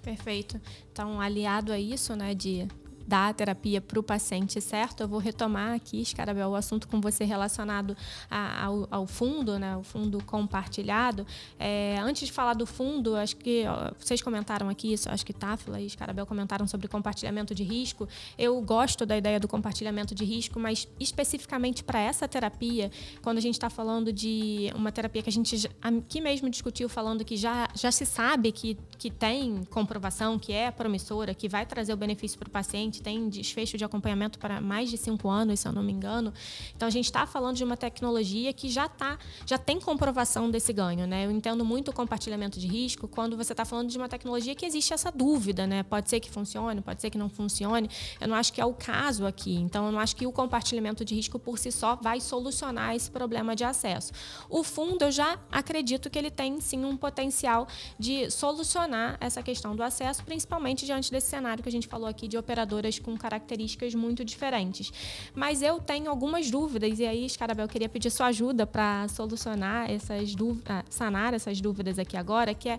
[0.00, 0.58] Perfeito.
[0.90, 2.66] Então, aliado a isso, né, de
[3.06, 5.02] dar a terapia para o paciente certo.
[5.02, 7.96] Eu vou retomar aqui, Scarabel, o assunto com você relacionado
[8.30, 11.26] a, ao, ao, fundo, né, o fundo compartilhado.
[11.58, 15.32] É, antes de falar do fundo, acho que ó, vocês comentaram aqui, isso, acho que
[15.32, 18.08] Táfila e Scarabel comentaram sobre compartilhamento de risco.
[18.36, 22.90] Eu gosto da ideia do compartilhamento de risco, mas especificamente para essa terapia,
[23.22, 27.24] quando a gente está falando de uma terapia que a gente aqui mesmo discutiu, falando
[27.24, 31.92] que já, já se sabe que, que tem comprovação, que é promissora, que vai trazer
[31.92, 35.60] o benefício para o paciente gente tem desfecho de acompanhamento para mais de cinco anos,
[35.60, 36.32] se eu não me engano.
[36.74, 40.72] Então a gente está falando de uma tecnologia que já tá, já tem comprovação desse
[40.72, 41.26] ganho, né?
[41.26, 44.64] Eu entendo muito o compartilhamento de risco quando você está falando de uma tecnologia que
[44.64, 45.82] existe essa dúvida, né?
[45.82, 47.88] Pode ser que funcione, pode ser que não funcione.
[48.20, 49.54] Eu não acho que é o caso aqui.
[49.54, 53.10] Então eu não acho que o compartilhamento de risco por si só vai solucionar esse
[53.10, 54.12] problema de acesso.
[54.48, 57.66] O fundo eu já acredito que ele tem sim um potencial
[57.98, 62.28] de solucionar essa questão do acesso, principalmente diante desse cenário que a gente falou aqui
[62.28, 64.92] de operadoras com características muito diferentes.
[65.34, 70.34] Mas eu tenho algumas dúvidas, e aí, Scarabel, queria pedir sua ajuda para solucionar essas
[70.34, 72.78] dúvidas, ah, sanar essas dúvidas aqui agora, que é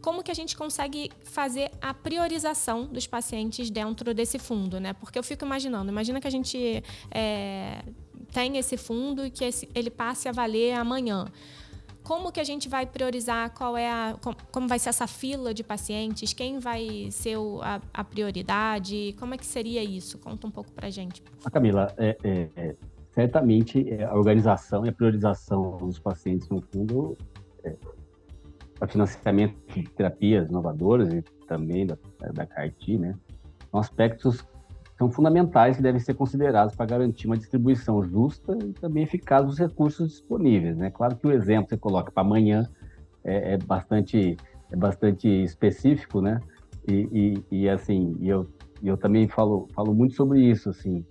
[0.00, 4.92] como que a gente consegue fazer a priorização dos pacientes dentro desse fundo, né?
[4.92, 7.82] Porque eu fico imaginando, imagina que a gente é,
[8.32, 11.26] tem esse fundo e que esse, ele passe a valer amanhã
[12.06, 14.14] como que a gente vai priorizar qual é a
[14.52, 16.32] como vai ser essa fila de pacientes?
[16.32, 19.12] Quem vai ser o, a, a, prioridade?
[19.18, 20.16] Como é que seria isso?
[20.18, 21.20] Conta um pouco para gente.
[21.44, 22.76] A Camila é, é, é,
[23.10, 27.16] certamente é, a organização e a priorização dos pacientes no fundo
[27.64, 27.74] é,
[28.86, 31.98] financiamento de terapias inovadoras e também da,
[32.32, 33.16] da CARTI, né?
[33.68, 34.46] São aspectos
[34.98, 39.58] são fundamentais e devem ser considerados para garantir uma distribuição justa e também eficaz dos
[39.58, 40.76] recursos disponíveis.
[40.76, 40.90] Né?
[40.90, 42.68] Claro que o exemplo que você coloca para amanhã
[43.22, 44.36] é, é, bastante,
[44.70, 46.40] é bastante específico, né?
[46.88, 48.46] E, e, e assim, e eu,
[48.82, 51.04] eu também falo, falo muito sobre isso, assim,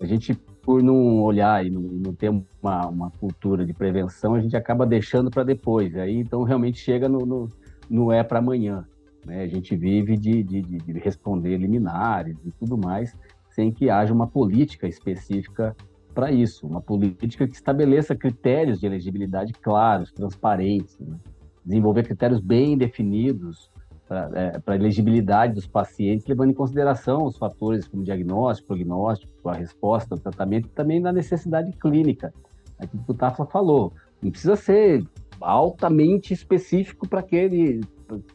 [0.00, 4.40] a gente por não olhar e não, não ter uma, uma cultura de prevenção, a
[4.40, 5.96] gente acaba deixando para depois.
[5.96, 7.50] Aí então realmente chega no, no,
[7.88, 8.84] no é para amanhã.
[9.24, 9.42] Né?
[9.42, 13.16] A gente vive de, de, de, responder liminares e tudo mais,
[13.60, 15.76] sem que haja uma política específica
[16.14, 21.18] para isso, uma política que estabeleça critérios de elegibilidade claros, transparentes, né?
[21.62, 23.70] desenvolver critérios bem definidos
[24.08, 30.14] para é, elegibilidade dos pacientes, levando em consideração os fatores como diagnóstico, prognóstico, a resposta,
[30.14, 32.32] o tratamento e também na necessidade clínica.
[32.78, 33.92] Aquilo que o Tafla falou,
[34.22, 35.06] não precisa ser
[35.38, 37.80] altamente específico para aquele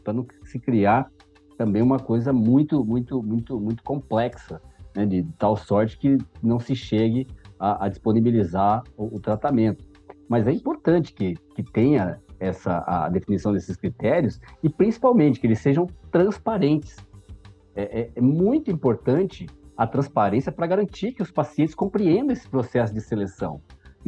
[0.02, 1.10] para não se criar
[1.58, 4.60] também uma coisa muito, muito, muito, muito complexa,
[4.96, 7.26] né, de tal sorte que não se chegue
[7.58, 9.84] a, a disponibilizar o, o, tratamento.
[10.28, 15.60] Mas é importante que, que tenha essa a definição desses critérios e principalmente que eles
[15.60, 16.96] sejam transparentes.
[17.74, 22.94] É, é, é muito importante a transparência para garantir que os pacientes compreendam esse processo
[22.94, 23.60] de seleção.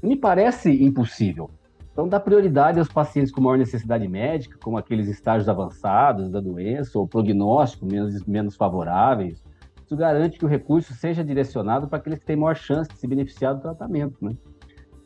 [0.02, 1.50] Me parece impossível.
[1.92, 6.96] Então, dá prioridade aos pacientes com maior necessidade médica, como aqueles estágios avançados da doença
[6.96, 9.42] ou prognóstico menos, menos favoráveis.
[9.88, 13.06] Isso garante que o recurso seja direcionado para aqueles que têm maior chance de se
[13.06, 14.22] beneficiar do tratamento.
[14.22, 14.36] Né?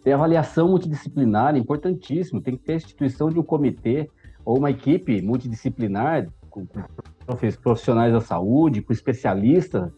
[0.02, 2.40] Tem avaliação multidisciplinar, importantíssimo.
[2.40, 4.10] Tem que ter a instituição de um comitê
[4.44, 6.82] ou uma equipe multidisciplinar com, com
[7.62, 9.88] profissionais da saúde, com especialistas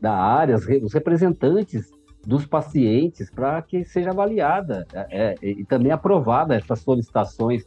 [0.00, 1.90] da área, os representantes
[2.24, 7.66] dos pacientes, para que seja avaliada é, é, e também aprovada essas solicitações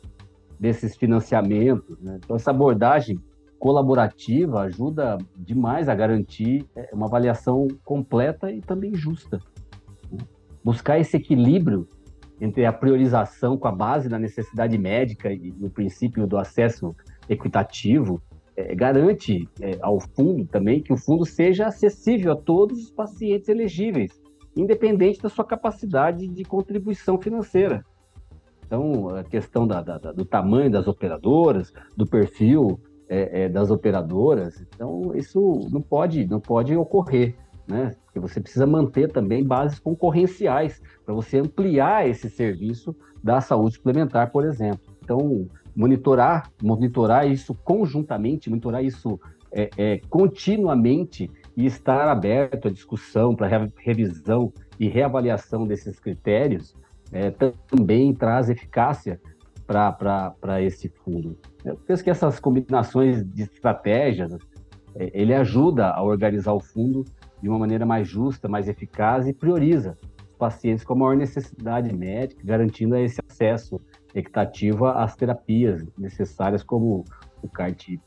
[0.58, 2.00] desses financiamentos.
[2.00, 2.18] Né?
[2.24, 3.20] Então, essa abordagem
[3.62, 9.40] colaborativa ajuda demais a garantir é, uma avaliação completa e também justa.
[10.12, 10.18] Né?
[10.64, 11.88] Buscar esse equilíbrio
[12.42, 16.96] entre a priorização com a base da necessidade médica e o princípio do acesso
[17.30, 18.20] equitativo
[18.56, 23.48] é, garante é, ao fundo também que o fundo seja acessível a todos os pacientes
[23.48, 24.20] elegíveis,
[24.58, 27.86] independente da sua capacidade de contribuição financeira.
[28.66, 32.80] Então, a questão da, da, do tamanho das operadoras, do perfil
[33.12, 37.36] é, é, das operadoras, então isso não pode, não pode ocorrer,
[37.68, 37.94] né?
[38.06, 44.32] Porque você precisa manter também bases concorrenciais para você ampliar esse serviço da saúde suplementar,
[44.32, 44.80] por exemplo.
[45.04, 45.46] Então,
[45.76, 49.20] monitorar, monitorar isso conjuntamente, monitorar isso
[49.52, 56.74] é, é, continuamente e estar aberto à discussão para revisão e reavaliação desses critérios
[57.12, 57.30] é,
[57.68, 59.20] também traz eficácia
[59.72, 61.38] para esse fundo.
[61.64, 64.38] Eu penso que essas combinações de estratégias,
[64.96, 67.06] é, ele ajuda a organizar o fundo
[67.42, 69.98] de uma maneira mais justa, mais eficaz e prioriza
[70.30, 73.80] os pacientes com maior necessidade médica, garantindo esse acesso
[74.14, 77.06] equitativa às terapias necessárias como
[77.42, 78.00] o CAR-T.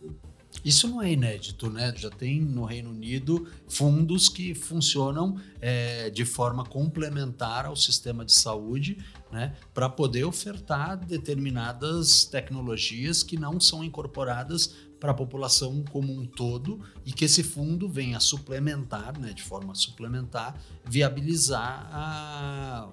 [0.62, 1.92] Isso não é inédito, né?
[1.96, 8.32] Já tem no Reino Unido fundos que funcionam é, de forma complementar ao sistema de
[8.32, 8.98] saúde,
[9.32, 9.54] né?
[9.72, 14.74] Para poder ofertar determinadas tecnologias que não são incorporadas
[15.04, 19.74] para a população como um todo e que esse fundo venha suplementar, né, de forma
[19.74, 22.88] suplementar, viabilizar a,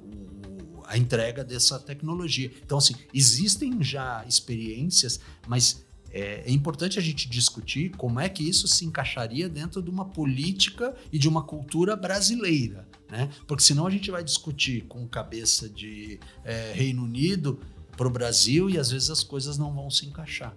[0.88, 2.52] a entrega dessa tecnologia.
[2.66, 8.48] Então, assim, existem já experiências, mas é, é, importante a gente discutir como é que
[8.48, 13.30] isso se encaixaria dentro de uma política e de uma cultura brasileira, né?
[13.48, 17.60] Porque senão a gente vai discutir com cabeça de é, Reino Unido
[17.96, 20.54] para o Brasil e às vezes as coisas não vão se encaixar.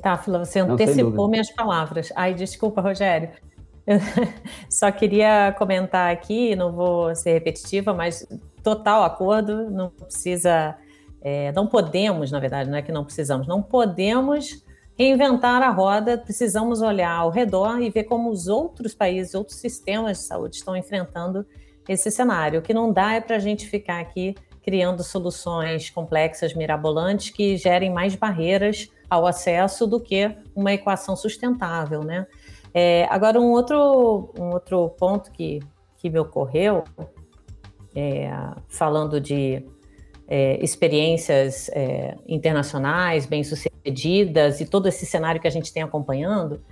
[0.00, 2.10] Táfila, você antecipou minhas palavras.
[2.16, 3.30] Ai, desculpa, Rogério.
[3.86, 3.98] Eu
[4.70, 8.26] só queria comentar aqui, não vou ser repetitiva, mas
[8.62, 10.74] total acordo, não precisa,
[11.20, 14.63] é, não podemos, na verdade, não é que não precisamos, não podemos
[14.96, 20.18] reinventar a roda, precisamos olhar ao redor e ver como os outros países, outros sistemas
[20.18, 21.44] de saúde estão enfrentando
[21.88, 22.60] esse cenário.
[22.60, 27.56] O que não dá é para a gente ficar aqui criando soluções complexas, mirabolantes, que
[27.56, 32.26] gerem mais barreiras ao acesso do que uma equação sustentável, né?
[32.72, 35.60] É, agora, um outro, um outro ponto que,
[35.98, 36.82] que me ocorreu,
[37.94, 38.30] é,
[38.66, 39.64] falando de
[40.26, 46.62] é, experiências é, internacionais bem-sucedidas e todo esse cenário que a gente tem acompanhando,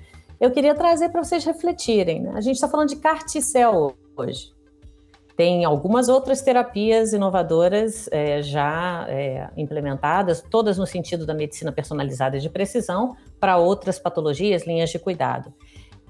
[0.40, 2.22] eu queria trazer para vocês refletirem.
[2.22, 2.32] Né?
[2.34, 4.52] A gente está falando de CAR-T-cell hoje.
[5.36, 12.38] Tem algumas outras terapias inovadoras é, já é, implementadas, todas no sentido da medicina personalizada
[12.38, 15.52] de precisão, para outras patologias, linhas de cuidado.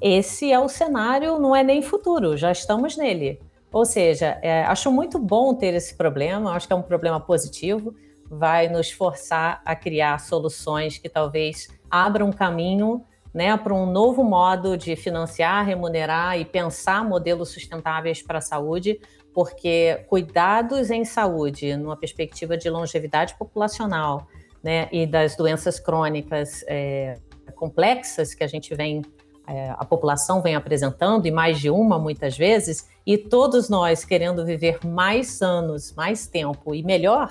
[0.01, 3.40] Esse é o cenário, não é nem futuro, já estamos nele.
[3.72, 7.94] Ou seja, é, acho muito bom ter esse problema, acho que é um problema positivo,
[8.28, 14.22] vai nos forçar a criar soluções que talvez abram um caminho né, para um novo
[14.22, 19.00] modo de financiar, remunerar e pensar modelos sustentáveis para a saúde,
[19.32, 24.26] porque cuidados em saúde, numa perspectiva de longevidade populacional
[24.62, 27.16] né, e das doenças crônicas é,
[27.56, 29.02] complexas que a gente vem
[29.47, 34.78] a população vem apresentando, e mais de uma muitas vezes, e todos nós querendo viver
[34.84, 37.30] mais anos, mais tempo e melhor,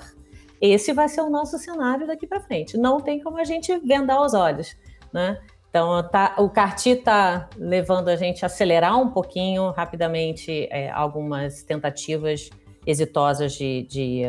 [0.60, 2.76] esse vai ser o nosso cenário daqui para frente.
[2.76, 4.76] Não tem como a gente vendar os olhos,
[5.12, 5.40] né?
[5.68, 11.62] Então, tá, o CARTI está levando a gente a acelerar um pouquinho rapidamente é, algumas
[11.62, 12.50] tentativas
[12.86, 14.22] exitosas de, de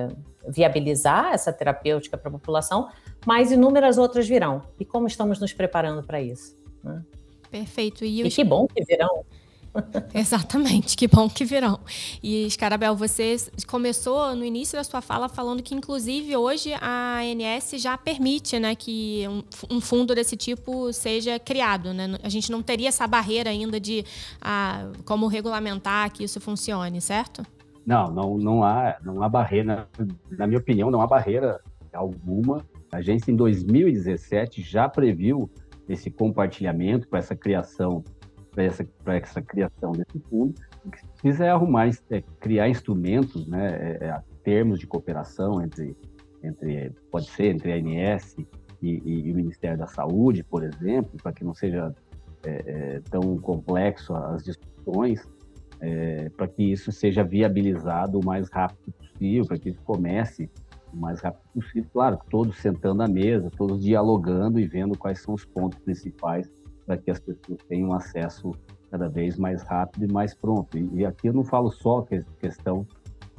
[0.48, 2.88] viabilizar essa terapêutica para a população,
[3.26, 4.62] mas inúmeras outras virão.
[4.80, 6.56] E como estamos nos preparando para isso?
[6.82, 7.04] Né?
[7.54, 8.04] Perfeito.
[8.04, 9.24] E, e que bom que virão.
[10.12, 11.80] Exatamente, que bom que virão.
[12.24, 13.36] E, Scarabel, você
[13.68, 18.74] começou no início da sua fala falando que, inclusive, hoje a ANS já permite né,
[18.74, 21.93] que um, um fundo desse tipo seja criado.
[21.93, 22.18] Né?
[22.24, 24.04] A gente não teria essa barreira ainda de
[24.41, 27.45] ah, como regulamentar que isso funcione, certo?
[27.86, 29.88] Não, não, não, há, não há barreira,
[30.32, 31.62] na minha opinião, não há barreira
[31.93, 32.66] alguma.
[32.91, 35.49] A agência, em 2017, já previu
[35.88, 38.04] esse compartilhamento para essa criação
[38.54, 40.54] para essa, essa criação desse fundo.
[40.86, 45.62] O que se precisa é arrumar, é criar instrumentos, né, é, é, termos de cooperação
[45.62, 45.98] entre,
[46.44, 48.48] entre, pode ser entre a ANS e,
[48.82, 51.94] e, e o Ministério da Saúde, por exemplo, para que não seja
[52.46, 55.28] é, é, tão complexo as discussões,
[55.80, 60.50] é, para que isso seja viabilizado o mais rápido possível, para que isso comece
[60.94, 61.89] o mais rápido possível.
[61.91, 66.50] Claro, todos sentando à mesa, todos dialogando e vendo quais são os pontos principais
[66.86, 68.52] para que as pessoas tenham acesso
[68.91, 70.78] cada vez mais rápido e mais pronto.
[70.78, 72.86] E, e aqui eu não falo só que questão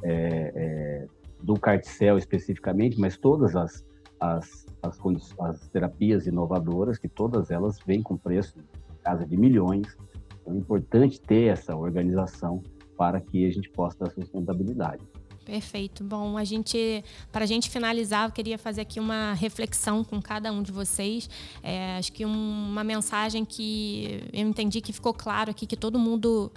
[0.03, 1.07] é, é,
[1.41, 3.85] do carticel especificamente, mas todas as,
[4.19, 4.99] as, as,
[5.39, 8.59] as, terapias inovadoras, que todas elas vêm com preço
[9.03, 9.95] casa de milhões.
[10.41, 12.61] Então é importante ter essa organização
[12.97, 15.05] para que a gente possa dar sustentabilidade.
[15.45, 16.03] Perfeito.
[16.03, 20.51] Bom, a gente, para a gente finalizar, eu queria fazer aqui uma reflexão com cada
[20.51, 21.29] um de vocês.
[21.61, 25.99] É, acho que um, uma mensagem que eu entendi que ficou claro aqui que todo
[25.99, 26.51] mundo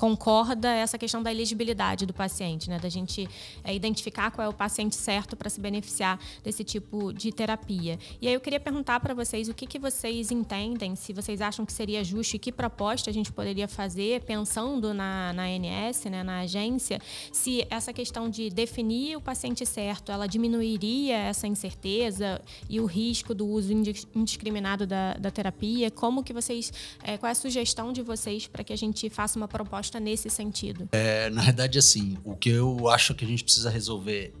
[0.00, 2.78] concorda essa questão da elegibilidade do paciente, né?
[2.78, 3.28] Da gente
[3.62, 7.98] é, identificar qual é o paciente certo para se beneficiar desse tipo de terapia.
[8.18, 11.66] E aí eu queria perguntar para vocês o que, que vocês entendem, se vocês acham
[11.66, 16.22] que seria justo e que proposta a gente poderia fazer, pensando na, na ANS, né,
[16.22, 16.98] na agência,
[17.30, 22.40] se essa questão de definir o paciente certo, ela diminuiria essa incerteza
[22.70, 23.70] e o risco do uso
[24.14, 25.90] indiscriminado da, da terapia.
[25.90, 26.72] Como que vocês,
[27.02, 30.00] é, qual é a sugestão de vocês para que a gente faça uma proposta resposta
[30.00, 30.88] nesse sentido?
[30.92, 34.32] É, na verdade, assim, o que eu acho que a gente precisa resolver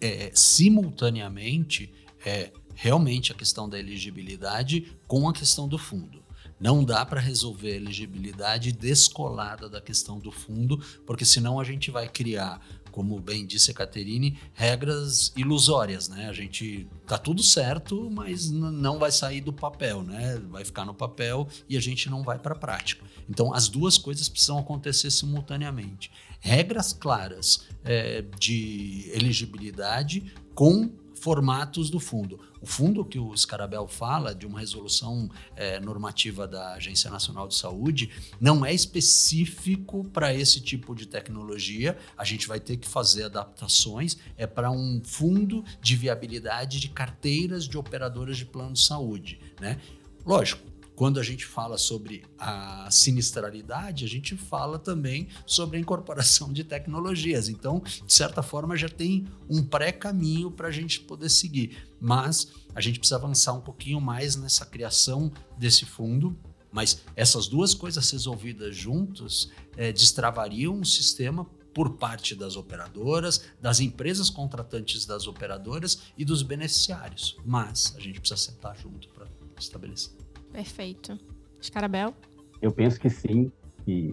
[0.00, 1.92] é, simultaneamente
[2.24, 6.22] é realmente a questão da elegibilidade com a questão do fundo.
[6.60, 11.88] Não dá para resolver a elegibilidade descolada da questão do fundo, porque senão a gente
[11.88, 12.60] vai criar
[12.90, 16.28] como bem disse a Caterine, regras ilusórias, né?
[16.28, 20.40] A gente tá tudo certo, mas não vai sair do papel, né?
[20.48, 23.04] Vai ficar no papel e a gente não vai para a prática.
[23.28, 26.10] Então, as duas coisas precisam acontecer simultaneamente.
[26.40, 32.40] Regras claras é, de elegibilidade com formatos do fundo.
[32.60, 37.54] O fundo que o Scarabel fala, de uma resolução é, normativa da Agência Nacional de
[37.54, 38.10] Saúde,
[38.40, 41.96] não é específico para esse tipo de tecnologia.
[42.16, 44.16] A gente vai ter que fazer adaptações.
[44.36, 49.40] É para um fundo de viabilidade de carteiras de operadoras de plano de saúde.
[49.60, 49.80] Né?
[50.24, 50.62] Lógico,
[50.98, 56.64] quando a gente fala sobre a sinistralidade, a gente fala também sobre a incorporação de
[56.64, 57.48] tecnologias.
[57.48, 61.86] Então, de certa forma, já tem um pré-caminho para a gente poder seguir.
[62.00, 66.36] Mas a gente precisa avançar um pouquinho mais nessa criação desse fundo.
[66.72, 73.78] Mas essas duas coisas resolvidas juntas é, destravariam um sistema por parte das operadoras, das
[73.78, 77.36] empresas contratantes das operadoras e dos beneficiários.
[77.46, 80.17] Mas a gente precisa sentar junto para estabelecer.
[80.58, 81.16] Perfeito.
[81.60, 82.12] Escarabel?
[82.60, 83.52] Eu penso que sim.
[83.84, 84.12] Que,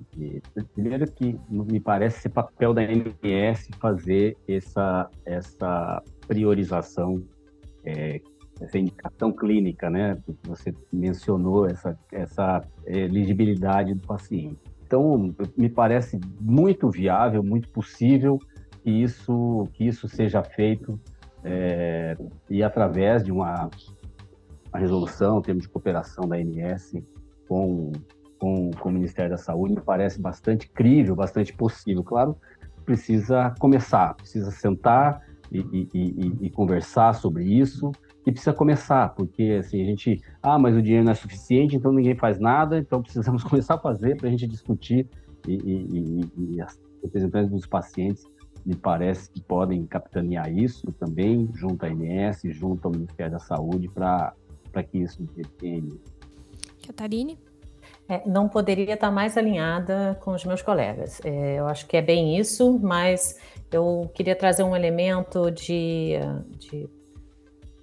[0.75, 7.23] primeiro que me parece ser papel da ANS fazer essa, essa priorização,
[7.83, 8.21] é,
[8.61, 10.15] essa indicação clínica, né?
[10.43, 14.59] Você mencionou essa, essa elegibilidade do paciente.
[14.85, 18.39] Então, me parece muito viável, muito possível
[18.83, 20.99] que isso, que isso seja feito
[21.43, 22.17] é,
[22.49, 23.69] e através de uma
[24.75, 26.93] a resolução, termos de cooperação da ANS
[27.47, 27.91] com,
[28.37, 32.03] com, com o Ministério da Saúde, me parece bastante crível, bastante possível.
[32.03, 32.35] Claro,
[32.85, 35.21] precisa começar, precisa sentar
[35.51, 37.91] e, e, e, e, conversar sobre isso,
[38.25, 41.91] e precisa começar, porque assim, a gente, ah, mas o dinheiro não é suficiente, então
[41.91, 45.07] ninguém faz nada, então precisamos começar a fazer para a gente discutir,
[45.47, 48.25] e, e as representantes dos pacientes
[48.65, 53.87] me parece que podem capitanear isso também, junto à ANS, junto ao Ministério da Saúde,
[53.87, 54.33] para
[54.75, 55.25] para que isso
[55.57, 55.89] tenha.
[56.85, 57.39] Catarine?
[58.09, 61.21] É, não poderia estar mais alinhada com os meus colegas.
[61.23, 63.39] É, eu acho que é bem isso, mas
[63.71, 66.15] eu queria trazer um elemento de,
[66.57, 66.89] de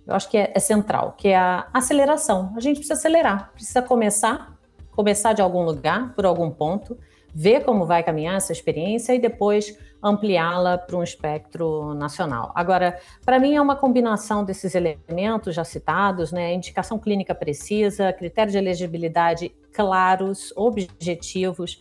[0.07, 2.53] eu acho que é, é, central, que é a aceleração.
[2.55, 4.55] A gente precisa acelerar, precisa começar,
[4.91, 6.99] começar de algum lugar, por algum ponto,
[7.35, 12.51] ver como vai caminhar essa experiência e depois ampliá-la para um espectro nacional.
[12.55, 16.53] Agora, para mim é uma combinação desses elementos já citados, né?
[16.53, 21.81] Indicação clínica precisa, critério de elegibilidade claros, objetivos,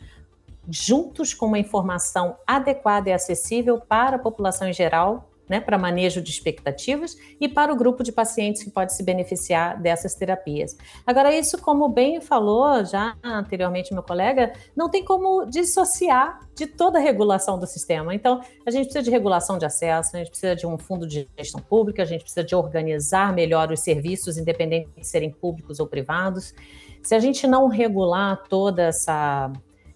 [0.69, 6.21] juntos com uma informação adequada e acessível para a população em geral né, para manejo
[6.21, 10.77] de expectativas e para o grupo de pacientes que pode se beneficiar dessas terapias.
[11.05, 16.99] Agora, isso, como bem falou já anteriormente meu colega, não tem como dissociar de toda
[16.99, 18.15] a regulação do sistema.
[18.15, 21.27] Então, a gente precisa de regulação de acesso, a gente precisa de um fundo de
[21.37, 25.87] gestão pública, a gente precisa de organizar melhor os serviços, independente de serem públicos ou
[25.87, 26.55] privados.
[27.03, 29.51] Se a gente não regular toda essa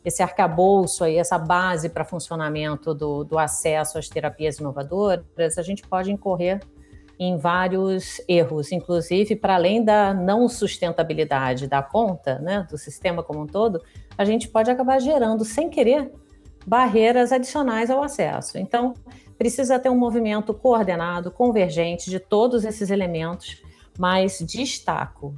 [0.05, 5.81] esse arcabouço aí, essa base para funcionamento do, do acesso às terapias inovadoras, a gente
[5.87, 6.61] pode incorrer
[7.17, 13.41] em vários erros, inclusive para além da não sustentabilidade da conta, né, do sistema como
[13.41, 13.81] um todo,
[14.17, 16.11] a gente pode acabar gerando, sem querer,
[16.67, 18.57] barreiras adicionais ao acesso.
[18.57, 18.93] Então,
[19.37, 23.63] precisa ter um movimento coordenado, convergente de todos esses elementos,
[23.97, 25.33] mas destaco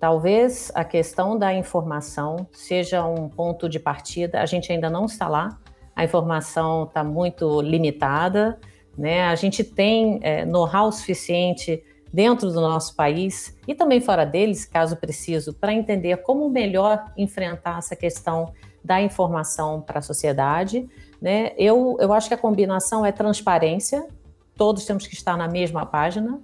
[0.00, 4.40] Talvez a questão da informação seja um ponto de partida.
[4.40, 5.58] A gente ainda não está lá,
[5.94, 8.58] a informação está muito limitada,
[8.96, 9.24] né?
[9.24, 14.96] A gente tem é, know-how suficiente dentro do nosso país e também fora deles, caso
[14.96, 20.88] preciso, para entender como melhor enfrentar essa questão da informação para a sociedade.
[21.20, 21.52] Né?
[21.58, 24.08] Eu, eu acho que a combinação é transparência,
[24.56, 26.40] todos temos que estar na mesma página,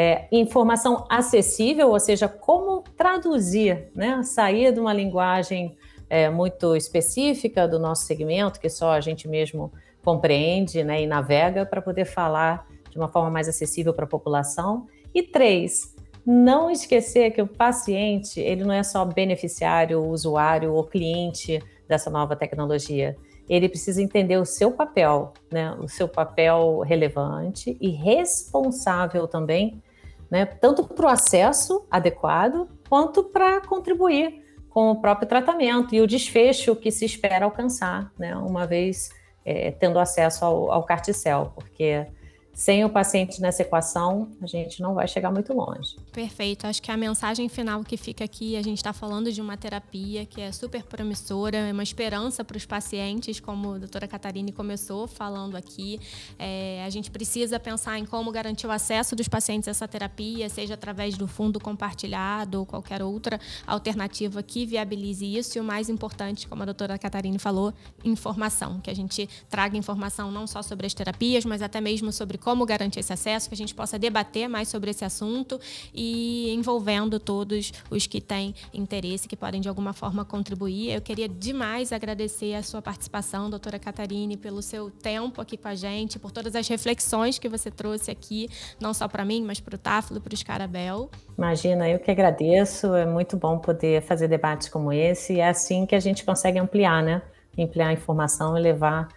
[0.00, 4.22] é, informação acessível, ou seja, como traduzir, né?
[4.22, 5.76] sair de uma linguagem
[6.08, 9.72] é, muito específica do nosso segmento, que só a gente mesmo
[10.04, 14.86] compreende né, e navega, para poder falar de uma forma mais acessível para a população.
[15.12, 21.60] E três, não esquecer que o paciente ele não é só beneficiário, usuário ou cliente
[21.88, 23.16] dessa nova tecnologia.
[23.48, 25.74] Ele precisa entender o seu papel, né?
[25.80, 29.82] o seu papel relevante e responsável também
[30.30, 36.06] né, tanto para o acesso adequado, quanto para contribuir com o próprio tratamento e o
[36.06, 39.10] desfecho que se espera alcançar, né, uma vez
[39.44, 42.06] é, tendo acesso ao, ao carticel, porque
[42.52, 45.96] sem o paciente nessa equação, a gente não vai chegar muito longe.
[46.18, 46.66] Perfeito.
[46.66, 50.26] Acho que a mensagem final que fica aqui, a gente está falando de uma terapia
[50.26, 55.06] que é super promissora, é uma esperança para os pacientes, como a doutora Catarine começou
[55.06, 56.00] falando aqui.
[56.36, 60.48] É, a gente precisa pensar em como garantir o acesso dos pacientes a essa terapia,
[60.48, 65.56] seja através do fundo compartilhado ou qualquer outra alternativa que viabilize isso.
[65.56, 68.80] E o mais importante, como a doutora Catarine falou, informação.
[68.80, 72.66] Que a gente traga informação não só sobre as terapias, mas até mesmo sobre como
[72.66, 75.60] garantir esse acesso, que a gente possa debater mais sobre esse assunto
[75.94, 76.07] e
[76.50, 80.92] envolvendo todos os que têm interesse, que podem de alguma forma contribuir.
[80.92, 85.74] Eu queria demais agradecer a sua participação, doutora Catarine, pelo seu tempo aqui com a
[85.74, 88.48] gente, por todas as reflexões que você trouxe aqui,
[88.80, 91.10] não só para mim, mas para o Táfilo, para o Scarabel.
[91.36, 92.94] Imagina, eu que agradeço.
[92.94, 95.34] É muito bom poder fazer debates como esse.
[95.34, 97.22] E é assim que a gente consegue ampliar, né?
[97.58, 99.08] Ampliar a informação e levar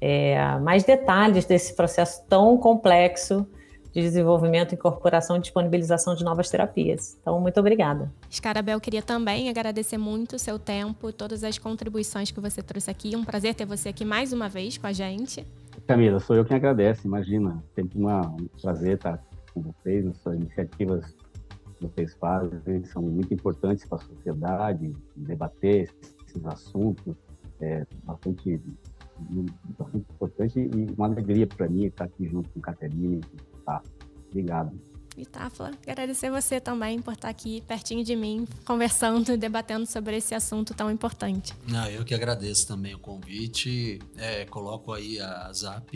[0.00, 3.46] é, mais detalhes desse processo tão complexo
[3.96, 7.16] de desenvolvimento, incorporação e disponibilização de novas terapias.
[7.18, 8.12] Então, muito obrigada.
[8.30, 13.16] Scarabel, queria também agradecer muito o seu tempo, todas as contribuições que você trouxe aqui.
[13.16, 15.46] Um prazer ter você aqui mais uma vez com a gente.
[15.86, 17.64] Camila, sou eu quem agradece, imagina.
[17.74, 19.18] Sempre uma, um prazer estar
[19.54, 21.16] com vocês, nas suas iniciativas
[21.78, 25.88] que vocês fazem, são muito importantes para a sociedade, debater
[26.28, 27.16] esses assuntos,
[27.62, 28.60] é bastante
[29.78, 33.20] bastante importante e uma alegria para mim estar aqui junto com a Caterine.
[33.66, 33.82] Tá?
[34.28, 34.72] Obrigado.
[35.16, 40.18] E Tafla, agradecer você também por estar aqui pertinho de mim, conversando e debatendo sobre
[40.18, 41.54] esse assunto tão importante.
[41.66, 43.98] Não, eu que agradeço também o convite.
[44.18, 45.94] É, coloco aí a ZAP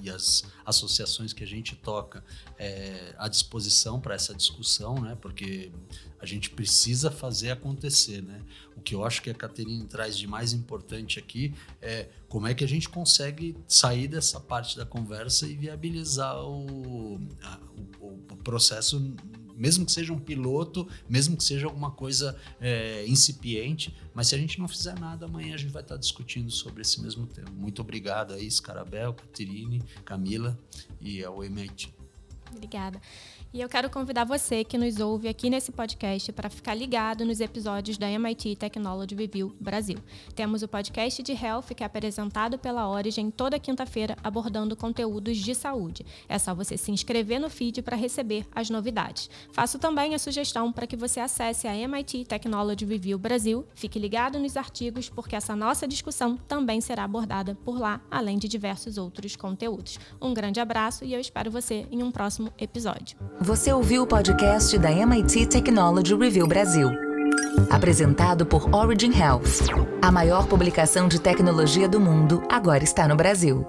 [0.00, 2.24] e as associações que a gente toca
[2.56, 5.18] é, à disposição para essa discussão, né?
[5.20, 5.72] Porque
[6.20, 8.42] a gente precisa fazer acontecer, né?
[8.82, 12.64] Que eu acho que a Caterine traz de mais importante aqui é como é que
[12.64, 17.58] a gente consegue sair dessa parte da conversa e viabilizar o, a,
[18.00, 19.14] o, o processo,
[19.54, 24.38] mesmo que seja um piloto, mesmo que seja alguma coisa é, incipiente, mas se a
[24.38, 27.50] gente não fizer nada, amanhã a gente vai estar discutindo sobre esse mesmo tema.
[27.50, 30.58] Muito obrigado aí, Scarabel, Caterine, Camila
[31.00, 31.92] e ao MIT.
[32.50, 33.00] Obrigada.
[33.54, 37.38] E eu quero convidar você que nos ouve aqui nesse podcast para ficar ligado nos
[37.38, 39.98] episódios da MIT Technology Review Brasil.
[40.34, 45.54] Temos o podcast de Health, que é apresentado pela Origin toda quinta-feira, abordando conteúdos de
[45.54, 46.06] saúde.
[46.30, 49.28] É só você se inscrever no feed para receber as novidades.
[49.52, 53.66] Faço também a sugestão para que você acesse a MIT Technology Review Brasil.
[53.74, 58.48] Fique ligado nos artigos, porque essa nossa discussão também será abordada por lá, além de
[58.48, 59.98] diversos outros conteúdos.
[60.18, 63.18] Um grande abraço e eu espero você em um próximo episódio.
[63.42, 66.88] Você ouviu o podcast da MIT Technology Review Brasil.
[67.68, 69.66] Apresentado por Origin Health.
[70.00, 73.66] A maior publicação de tecnologia do mundo agora está no Brasil.